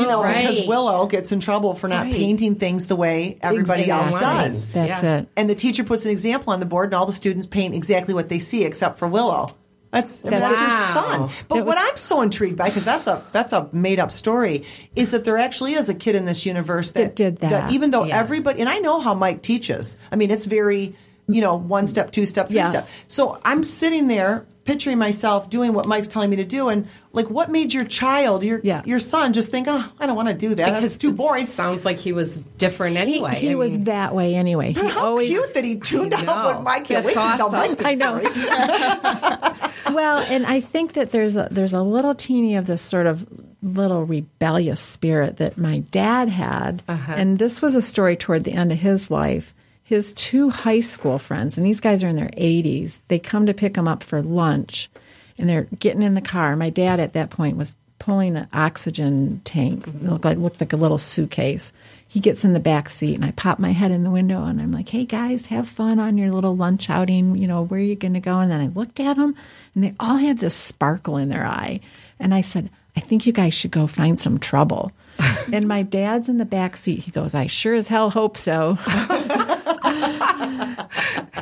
[0.00, 0.66] You know, because.
[0.66, 2.14] Willow gets in trouble for not Right.
[2.14, 4.72] painting things the way everybody else does.
[4.72, 5.18] That's Yeah.
[5.18, 5.28] it.
[5.36, 8.14] And the teacher puts an example on the board, and all the students paint exactly
[8.14, 9.46] what they see, except for Willow.
[9.90, 11.30] That's I mean, that's your son.
[11.48, 14.64] But That what I'm so intrigued by, because that's a that's a made up story,
[14.94, 17.70] is that there actually is a kid in this universe that, That did that.
[17.72, 18.20] even though Yeah.
[18.20, 19.96] everybody, and I know how Mike teaches.
[20.12, 20.94] I mean, it's very
[21.28, 22.70] you know one step, two step, three Yeah.
[22.70, 22.88] step.
[23.06, 27.30] So I'm sitting there picturing myself doing what Mike's telling me to do, and like,
[27.30, 28.82] what made your child, your Yeah.
[28.84, 30.56] your son, just think, oh, I don't want to do that.
[30.56, 31.46] That's Because too it boring.
[31.46, 33.34] Sounds like he was different anyway.
[33.36, 34.72] He I was mean, that way anyway.
[34.72, 36.54] He But how always cute that he tuned I out know.
[36.56, 37.52] when Mike can't That's wait to tell awesome.
[37.52, 38.18] Mike this I know.
[38.20, 39.94] story.
[39.94, 43.26] well, and I think that there's a there's a little teeny of this sort of
[43.62, 47.14] little rebellious spirit that my dad had, Uh-huh.
[47.16, 49.54] and this was a story toward the end of his life.
[49.88, 53.00] His two high school friends, and these guys are in their 80s.
[53.08, 54.90] They come to pick him up for lunch,
[55.38, 56.54] and they're getting in the car.
[56.56, 59.88] My dad at that point was pulling an oxygen tank.
[59.88, 61.72] It looked like, looked like a little suitcase.
[62.06, 64.60] He gets in the back seat, and I pop my head in the window, and
[64.60, 67.38] I'm like, "Hey guys, have fun on your little lunch outing.
[67.38, 69.34] You know, where are you going to go?" And then I looked at them,
[69.74, 71.80] and they all had this sparkle in their eye,
[72.20, 74.92] and I said, "I think you guys should go find some trouble."
[75.50, 77.04] and my dad's in the back seat.
[77.04, 78.76] He goes, "I sure as hell hope so."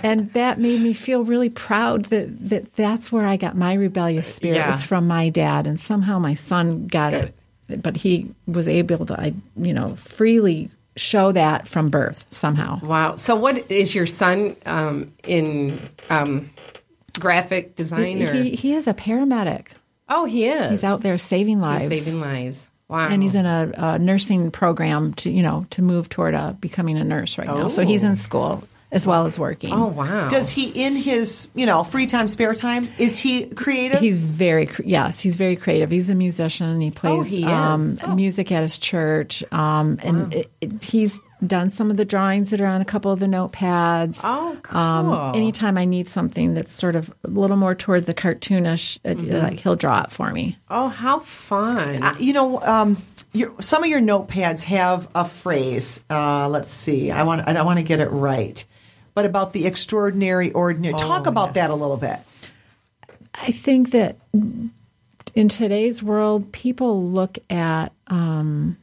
[0.03, 4.33] and that made me feel really proud that, that that's where I got my rebellious
[4.33, 4.67] spirit Yeah.
[4.69, 7.35] was from my dad, and somehow my son got it,
[7.83, 12.81] but he was able to, I, you know, freely show that from birth somehow.
[12.81, 13.17] Wow.
[13.17, 16.51] So, what is your son um, in um,
[17.19, 18.23] graphic design?
[18.23, 19.67] Or He, he is a paramedic.
[20.09, 20.71] oh, he is.
[20.71, 21.89] He's out there saving lives.
[21.89, 22.69] He's saving lives.
[22.89, 23.09] Wow.
[23.09, 26.97] and he's in a, a nursing program to you know to move toward uh, becoming
[26.97, 27.69] a nurse right now.
[27.69, 28.63] So he's in school
[28.93, 29.73] as well as working.
[29.73, 30.29] Oh wow.
[30.29, 33.99] Does he, in his you know free time, spare time, is he creative?
[33.99, 35.91] He's very yes, he's very creative.
[35.91, 36.81] He's a musician.
[36.81, 38.15] He plays he um, Oh.
[38.15, 42.61] music at his church, um, and it, it, he's done some of the drawings that
[42.61, 44.21] are on a couple of the notepads.
[44.25, 44.79] Oh, cool.
[44.79, 49.11] Um, anytime I need something that's sort of a little more toward the cartoonish, uh,
[49.15, 49.33] Mm-hmm.
[49.37, 50.57] like he'll draw it for me.
[50.71, 52.03] oh, how fun.
[52.03, 52.97] Uh, you know, um,
[53.33, 56.03] your, some of your notepads have a phrase.
[56.09, 57.11] Uh, let's see.
[57.11, 57.47] I want.
[57.47, 58.65] I want to get it right.
[59.15, 60.95] But about the extraordinary, ordinary.
[60.95, 62.19] Oh, Talk about that a little bit.
[63.35, 64.17] I think that
[65.35, 68.77] in today's world, people look at um,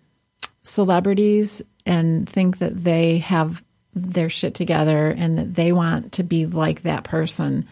[0.64, 3.64] celebrities and think that they have
[3.94, 7.68] their shit together and that they want to be like that person.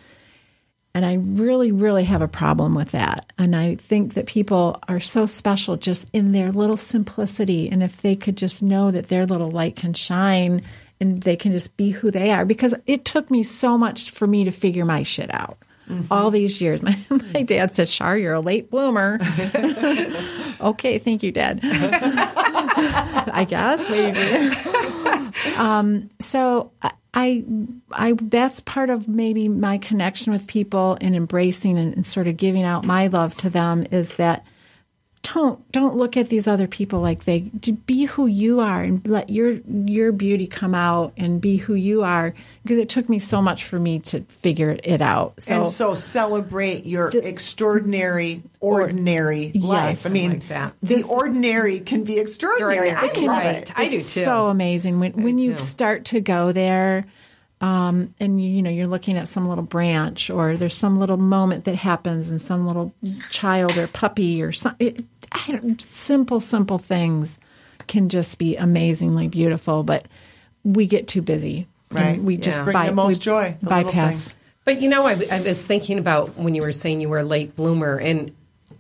[0.94, 3.32] And I really, really have a problem with that.
[3.38, 7.70] And I think that people are so special just in their little simplicity.
[7.70, 10.64] And if they could just know that their little light can shine
[11.00, 14.28] and they can just be who they are, because it took me so much for
[14.28, 15.58] me to figure my shit out.
[15.90, 16.14] Mm-hmm.
[16.14, 19.20] All these years, my, my dad said, "Char, you're a late bloomer."
[20.62, 21.60] okay, thank you, Dad.
[23.34, 25.56] I guess maybe.
[25.58, 26.72] um, so
[27.14, 27.44] I,
[27.92, 32.38] I, that's part of maybe my connection with people and embracing and, and sort of
[32.38, 34.46] giving out my love to them is that
[35.24, 37.42] don't don't look at these other people like they
[37.86, 42.02] be who you are and let your your beauty come out and be who you
[42.04, 45.34] are because it took me so much for me to figure it out.
[45.40, 50.06] So, and so celebrate your extraordinary, ordinary life.
[50.06, 50.76] I mean, like that.
[50.82, 52.90] the ordinary can be extraordinary.
[52.92, 53.28] I Ordinary.
[53.28, 53.56] love Right.
[53.58, 53.72] it.
[53.78, 53.96] I do too.
[53.98, 54.22] it's too.
[54.22, 55.60] so amazing when when you too.
[55.60, 57.06] start to go there
[57.62, 61.18] um, and you, you know you're looking at some little branch or there's some little
[61.18, 62.94] moment that happens and some little
[63.30, 65.04] child or puppy or some it,
[65.80, 67.40] simple simple things
[67.88, 70.06] can just be amazingly beautiful but
[70.64, 71.68] we get too busy.
[71.90, 72.22] And Right.
[72.22, 74.36] we just Bring by- the most joy, the bypass.
[74.64, 77.24] But you know, I, I was thinking about when you were saying you were a
[77.24, 78.32] late bloomer, and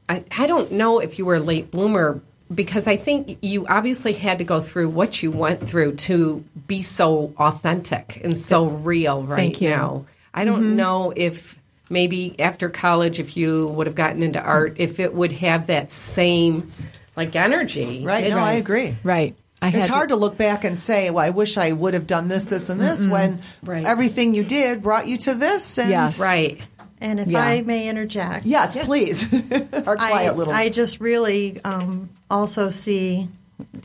[0.07, 2.21] I, I don't know if you were a late bloomer
[2.53, 6.81] because I think you obviously had to go through what you went through to be
[6.81, 9.69] so authentic and so real right Thank you.
[9.69, 10.05] now.
[10.33, 11.57] I don't know if
[11.89, 15.91] maybe after college, if you would have gotten into art, if it would have that
[15.91, 16.71] same
[17.15, 18.03] like energy.
[18.05, 18.29] Right?
[18.29, 18.95] No, I agree.
[19.03, 19.37] Right.
[19.61, 22.27] I It's hard to look back and say, "Well, I wish I would have done
[22.29, 23.85] this, this, and this." When Right.
[23.85, 25.77] everything you did brought you to this.
[25.77, 26.19] And Yes.
[26.19, 26.59] Right.
[26.99, 27.41] And if Yeah.
[27.43, 29.27] I may interject, Yes, please.
[29.85, 30.53] Our I, quiet little.
[30.53, 33.27] I just really um, also see.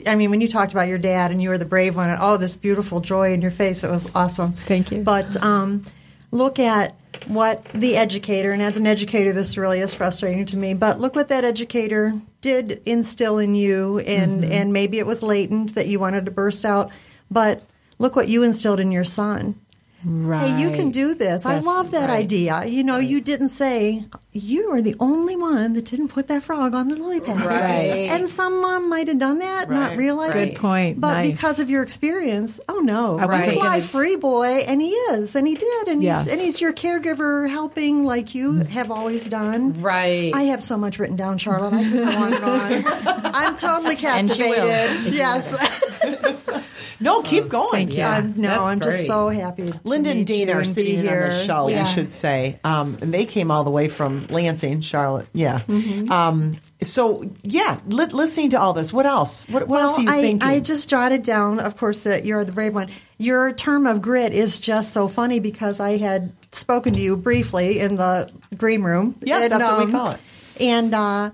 [0.06, 2.18] I mean, when you talked about your dad and you were the brave one, and
[2.20, 4.52] oh, this beautiful joy in your face, it was awesome.
[4.52, 5.02] Thank you.
[5.02, 5.82] But um,
[6.30, 6.94] look at
[7.26, 10.72] what the educator, and as an educator, this really is frustrating to me.
[10.74, 14.52] But look what that educator did instill in you, and Mm-hmm.
[14.52, 16.90] and maybe it was latent that you wanted to burst out,
[17.30, 17.62] but
[17.98, 19.60] look what you instilled in your son.
[20.06, 20.48] Right.
[20.50, 21.44] Hey, you can do this.
[21.44, 22.20] I love that right.
[22.20, 22.64] idea.
[22.64, 26.74] You know, you didn't say you are the only one that didn't put that frog
[26.74, 27.44] on the lily pad.
[27.44, 28.08] Right.
[28.10, 29.98] And some mom might have done that, not Right.
[29.98, 30.48] realizing.
[30.50, 31.00] Good point.
[31.00, 31.32] But Nice.
[31.32, 35.46] because of your experience, oh no, I a fly free boy, and he is, and
[35.46, 36.24] he did, and Yes.
[36.24, 38.68] he's and he's your caregiver, helping like you mm.
[38.68, 39.80] have always done.
[39.80, 40.34] Right.
[40.34, 41.72] I have so much written down, Charlotte.
[41.74, 42.84] I could go on and on.
[43.34, 45.14] I'm totally And she will, captivated.
[45.14, 46.72] Yes.
[47.00, 47.70] no, keep going.
[47.88, 48.02] Thank you.
[48.02, 49.06] I'm, no, That's I'm just great.
[49.06, 49.72] so happy.
[49.84, 51.44] Linda and Dean are and sitting in on the here.
[51.44, 51.82] show, Yeah.
[51.82, 52.58] we should say.
[52.64, 55.28] Um, and they came all the way from Lansing, Charlotte.
[55.32, 55.60] Yeah.
[55.60, 56.10] Mm-hmm.
[56.10, 59.44] Um, so, yeah, li- listening to all this, what else?
[59.48, 60.48] What, what well, else are you I, thinking?
[60.48, 62.88] I just jotted down, of course, that you're the brave one.
[63.18, 67.78] Your term of grit is just so funny because I had spoken to you briefly
[67.80, 69.14] in the green room.
[69.20, 70.20] Yes, that's what we call it.
[70.60, 71.30] And uh,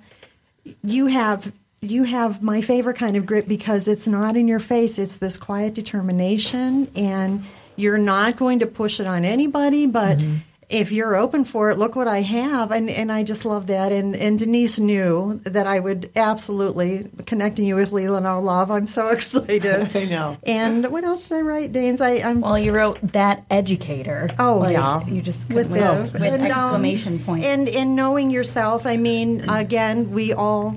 [0.83, 1.53] you have
[1.83, 4.99] you have my favorite kind of grit because it's not in your face.
[4.99, 7.45] It's this quiet determination, and
[7.77, 10.19] you're not going to push it on anybody, but.
[10.19, 10.37] Mm-hmm.
[10.69, 13.93] If you're open for it, look what I have, and, and I just love that.
[13.93, 18.71] And and Denise knew that I would absolutely connecting you with Leelanau Love.
[18.71, 19.67] I'm so excited.
[19.95, 20.39] I know.
[20.45, 22.01] And what else did I write, Danes?
[22.01, 24.31] I, I'm Well, you wrote that educator.
[24.39, 25.81] Oh Like, yeah, you just with with,
[26.13, 27.45] the with and, um, exclamation points.
[27.45, 28.87] and and knowing yourself.
[28.87, 30.75] I mean, again, we all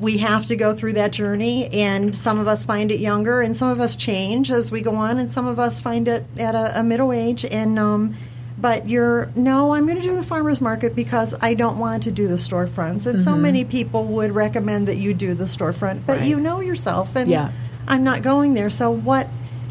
[0.00, 3.56] we have to go through that journey, and some of us find it younger, and
[3.56, 6.54] some of us change as we go on, and some of us find it at
[6.54, 7.44] a, a middle age.
[7.44, 8.14] And um,
[8.56, 12.10] but you're no, I'm going to do the farmers market because I don't want to
[12.10, 16.24] do the storefronts, and so many people would recommend that you do the storefront, but
[16.24, 17.50] you know yourself, and Yeah.
[17.86, 18.70] I'm not going there.
[18.70, 19.28] So what?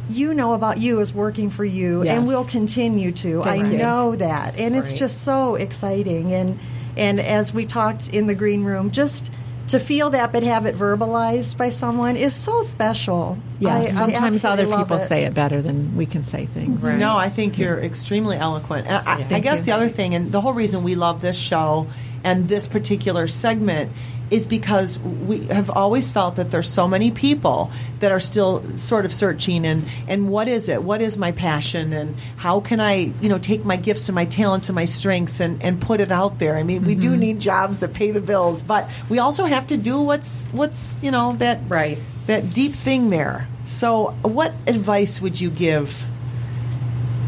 [0.10, 2.18] You know about you is working for you, Yes.
[2.18, 3.44] and will continue to.
[3.44, 6.34] I know that, and it's just so exciting.
[6.34, 6.60] And
[6.96, 9.30] and as we talked in the green room, just
[9.68, 13.38] to feel that but have it verbalized by someone is so special.
[13.60, 13.70] Yeah.
[13.76, 15.02] I- I Sometimes absolutely other people it.
[15.02, 16.84] say it better than we can say things.
[16.84, 18.88] No, I think you're extremely eloquent.
[18.88, 21.88] And I, I guess the other thing, and the whole reason we love this show
[22.24, 23.92] and this particular segment
[24.30, 29.06] is because we have always felt that there's so many people that are still sort
[29.06, 30.84] of searching and, and what is it?
[30.84, 31.94] What is my passion?
[31.94, 35.40] And how can I, you know, take my gifts and my talents and my strengths
[35.40, 36.58] and, and put it out there?
[36.58, 37.20] I mean, we do mm-hmm.
[37.20, 41.12] need jobs that pay the bills, but we also have to do what's, what's, you
[41.12, 41.98] know, that, Right.
[42.28, 43.48] that deep thing there.
[43.64, 46.08] So, what advice would you give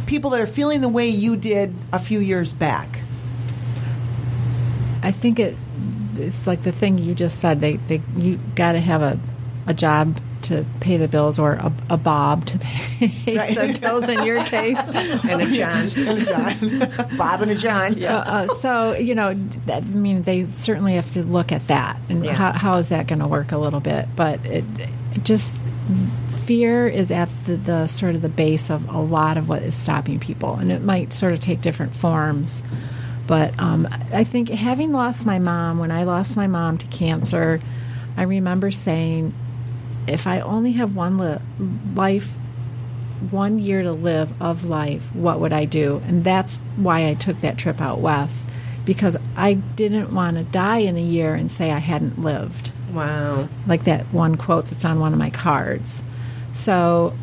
[0.06, 3.00] people that are feeling the way you did a few years back?
[5.04, 5.56] I think it
[6.20, 7.62] it's like the thing you just said.
[7.62, 9.20] They they you got to have a
[9.68, 13.08] a job to pay the bills or a, a bob to pay
[13.38, 13.56] Right.
[13.56, 14.80] the bills in your case.
[15.30, 15.90] And a John.
[15.98, 18.02] And a John, Bob and a John.
[18.04, 19.34] Uh, uh, so you know,
[19.66, 22.34] that, I mean, they certainly have to look at that and Yeah.
[22.34, 24.08] how, how is that going to work a little bit.
[24.16, 24.64] But it,
[25.14, 25.54] it just
[26.46, 29.76] fear is at the, the sort of the base of a lot of what is
[29.76, 32.64] stopping people, and it might sort of take different forms.
[33.30, 37.62] But um, I think having lost my mom, when I lost my mom to cancer,
[38.18, 39.36] I remember saying,
[40.08, 41.38] if I only have one li-
[41.94, 42.28] life
[43.30, 46.02] one year to live of life, what would I do?
[46.08, 48.50] And that's why I took that trip out west
[48.84, 52.72] because I didn't want to die in a year and say I hadn't lived.
[52.92, 53.48] Wow.
[53.68, 56.04] Like that one quote that's on one of my cards.
[56.54, 57.14] So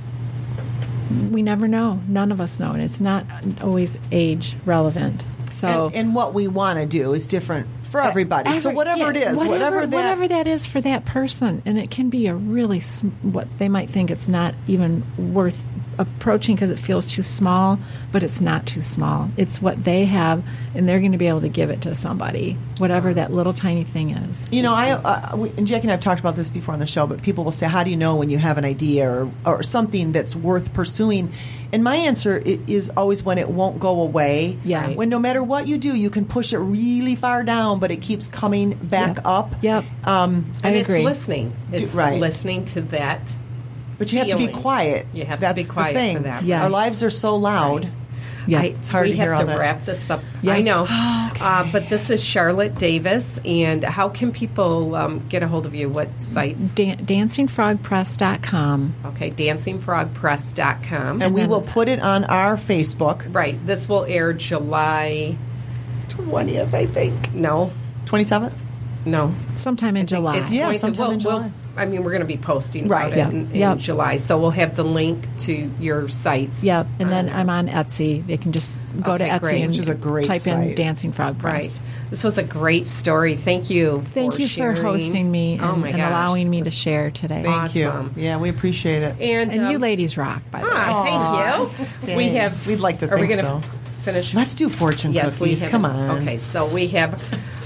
[1.32, 2.00] we never know.
[2.06, 2.74] None of us know.
[2.74, 3.26] And it's not
[3.60, 5.26] always age relevant.
[5.50, 8.58] So And, and what we want to do is different for everybody.
[8.58, 9.94] so, whatever it yeah, is, whatever, that.
[9.94, 13.68] whatever that is for that person, and it can be a really sm- what they
[13.68, 15.64] might think it's not even worth
[15.98, 17.78] approaching because it feels too small,
[18.12, 19.30] but it's not too small.
[19.36, 20.44] It's what they have,
[20.74, 23.84] and they're going to be able to give it to somebody, whatever that little tiny
[23.84, 24.52] thing is.
[24.52, 26.80] You know, I uh, we, and Jackie and I have talked about this before on
[26.80, 29.08] the show, but people will say, "How do you know when you have an idea
[29.08, 31.32] or, or something that's worth pursuing?"
[31.72, 34.56] And my answer is always when it won't go away.
[34.64, 34.90] Yeah.
[34.90, 37.90] When no matter what you do, you can push it really far down, down, but
[37.90, 39.26] it keeps coming back Yep.
[39.26, 39.54] up.
[39.62, 39.84] Yep.
[40.04, 40.96] Um, I and agree.
[40.98, 41.52] it's listening.
[41.72, 42.20] It's right.
[42.20, 43.36] listening to that.
[43.98, 45.06] but you have to be quiet.
[45.14, 46.16] You have That's to be quiet the thing.
[46.18, 46.42] for that.
[46.44, 46.62] Yes.
[46.62, 47.88] Our lives are so loud.
[48.46, 48.60] Yeah.
[48.60, 49.58] I, It's hard we to hear have all to that.
[49.58, 50.22] wrap this up.
[50.42, 50.54] Yeah.
[50.54, 50.86] I know.
[50.90, 53.38] uh, but this is Charlotte Davis.
[53.44, 55.88] And how can people um, get a hold of you?
[55.88, 56.74] What sites?
[56.74, 58.94] Dan- dancingfrogpress.com.
[59.06, 61.22] Okay, dancingfrogpress.com.
[61.22, 63.34] And we then- will put it on our Facebook.
[63.34, 63.58] right.
[63.66, 65.36] This will air July.
[66.08, 67.34] 20th, I think.
[67.34, 67.72] No,
[68.06, 68.52] 27th?
[69.04, 69.34] no.
[69.54, 70.38] Sometime in July.
[70.38, 71.52] It's Yeah, going to, sometime we'll, in we'll- July.
[71.76, 73.12] I mean, we're going to be posting Right.
[73.12, 73.78] about it in, in Yep.
[73.78, 74.16] July.
[74.16, 76.64] So we'll have the link to your sites.
[76.64, 76.86] Yep.
[77.00, 78.26] And then on I'm on Etsy.
[78.26, 79.60] They can just go Okay, to Etsy great.
[79.62, 80.74] and Which is a great type in.
[80.74, 81.80] Dancing Frog Press.
[81.80, 82.10] Right.
[82.10, 83.36] This was a great story.
[83.36, 84.02] Thank you.
[84.06, 87.42] Thank for you for hosting me and, oh my and allowing me to share today.
[87.42, 88.12] Thank Awesome.
[88.16, 88.22] you.
[88.24, 89.20] Yeah, we appreciate it.
[89.20, 90.72] And, And you um, ladies rock, by the way.
[90.74, 91.68] Ah,
[92.00, 92.16] thank you.
[92.16, 92.66] We have.
[92.66, 93.60] We'd like to Are we gonna so.
[93.98, 94.32] finish?
[94.34, 95.58] Let's do fortune yes, cookies.
[95.58, 95.70] we have.
[95.70, 96.22] Come on.
[96.22, 97.20] Okay, so we have,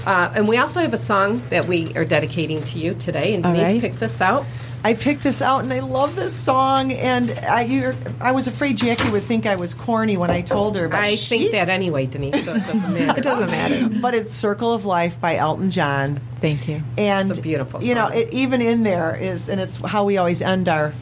[0.05, 3.33] uh, and we also have a song that we are dedicating to you today.
[3.33, 3.81] And Denise right.
[3.81, 4.45] picked this out.
[4.83, 6.91] I picked this out and I love this song.
[6.91, 10.75] And I, you're, I was afraid Jackie would think I was corny when I told
[10.75, 10.89] her.
[10.89, 12.45] But I she- think that anyway, Denise.
[12.45, 13.11] So it doesn't matter.
[13.19, 13.99] It doesn't matter.
[14.01, 16.19] But it's "Circle of Life" by Elton John.
[16.39, 16.81] Thank you.
[16.97, 20.17] And It's a beautiful You know, it, even in there is, and it's how we
[20.17, 20.93] always end our.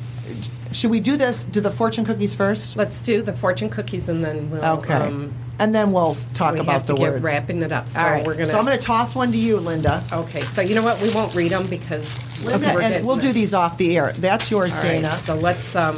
[0.74, 1.46] Should we do this?
[1.46, 2.76] Do the fortune cookies first?
[2.76, 4.64] Let's do the fortune cookies, and then we'll.
[4.64, 4.94] Okay.
[4.94, 7.24] Um, and then we'll talk we about have to the get words.
[7.24, 7.88] wrapping it up.
[7.90, 8.26] So All right.
[8.26, 8.48] we're gonna.
[8.48, 10.04] so I'm going to toss one to you, Linda.
[10.12, 11.02] Okay, so you know what?
[11.02, 14.14] We won't read them because Linda, we're and we'll do these off the air.
[14.14, 15.18] That's yours, All right, Dana.
[15.18, 15.76] so let's.
[15.76, 15.96] Um,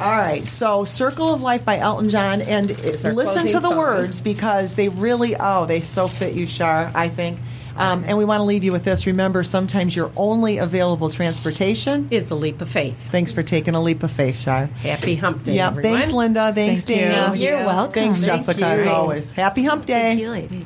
[0.00, 3.76] All right, so "Circle of Life" by Elton John, and listen to the song.
[3.78, 6.90] words because they really oh they so fit you, Char.
[6.94, 7.38] I think,
[7.76, 9.06] um, and we want to leave you with this.
[9.06, 12.08] Remember, sometimes your only available transportation.
[12.10, 12.96] is a leap of faith.
[13.10, 14.66] Thanks for taking a leap of faith, Char.
[14.66, 15.92] Happy Hump Day, Yeah, everyone.
[15.92, 16.52] thanks, Linda.
[16.54, 17.06] Thanks, Thank you.
[17.06, 17.34] Dana.
[17.36, 17.92] You're welcome.
[17.92, 19.32] Thanks, Thank Jessica, as always.
[19.32, 20.62] Happy Hump Day.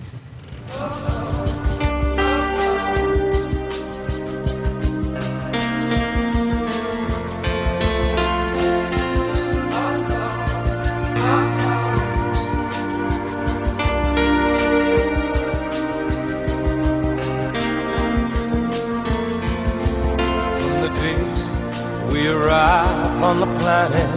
[22.56, 24.10] Arrive on the planet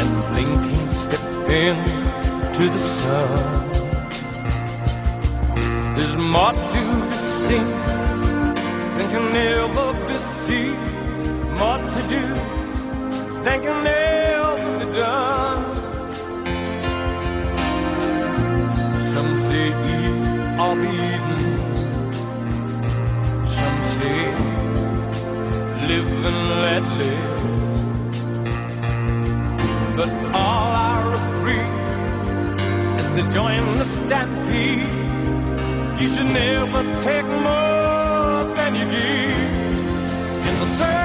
[0.00, 1.24] and blinking step
[1.62, 3.30] into the sun.
[5.94, 7.68] There's more to be seen
[8.96, 10.76] than can ever be seen,
[11.60, 12.24] more to do
[13.44, 15.62] than can ever be done.
[19.12, 19.68] Some say
[20.64, 21.42] or be eaten.
[23.58, 24.43] Some say
[25.88, 27.42] live and let live.
[29.96, 30.10] But
[30.42, 31.78] all are agreed
[33.00, 34.88] as they join the stampede.
[36.00, 41.03] You should never take more than you give in the circle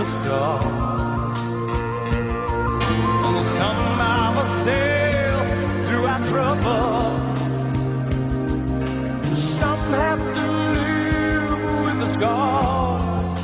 [0.00, 1.38] the stars,
[3.26, 4.00] and some
[4.40, 5.38] of sail
[5.84, 7.00] through our trouble.
[9.36, 10.46] Some have to
[10.78, 13.38] live with the scars.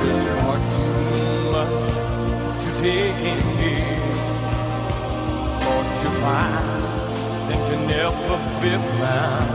[0.00, 4.14] There's far too much to take in here
[5.70, 6.82] or to find
[7.48, 9.47] that can never be found.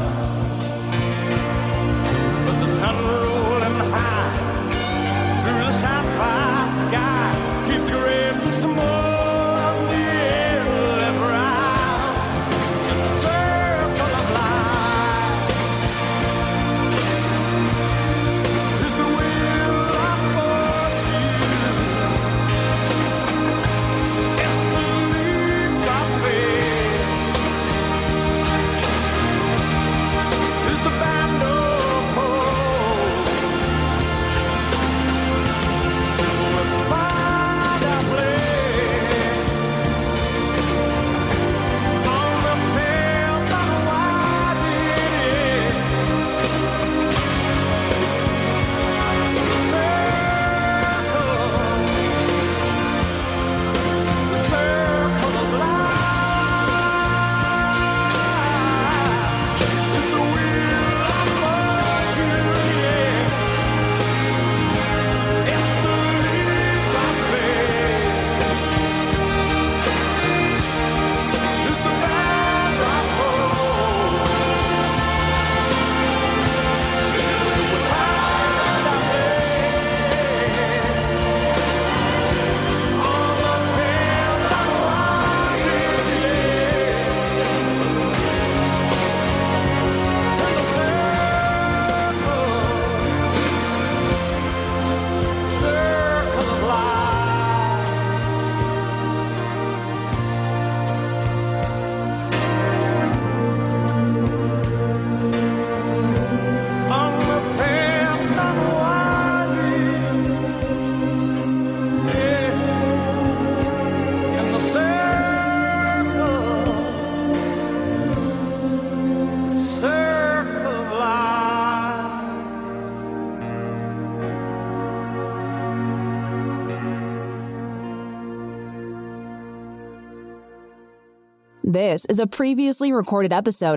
[131.73, 133.71] This is a previously recorded episode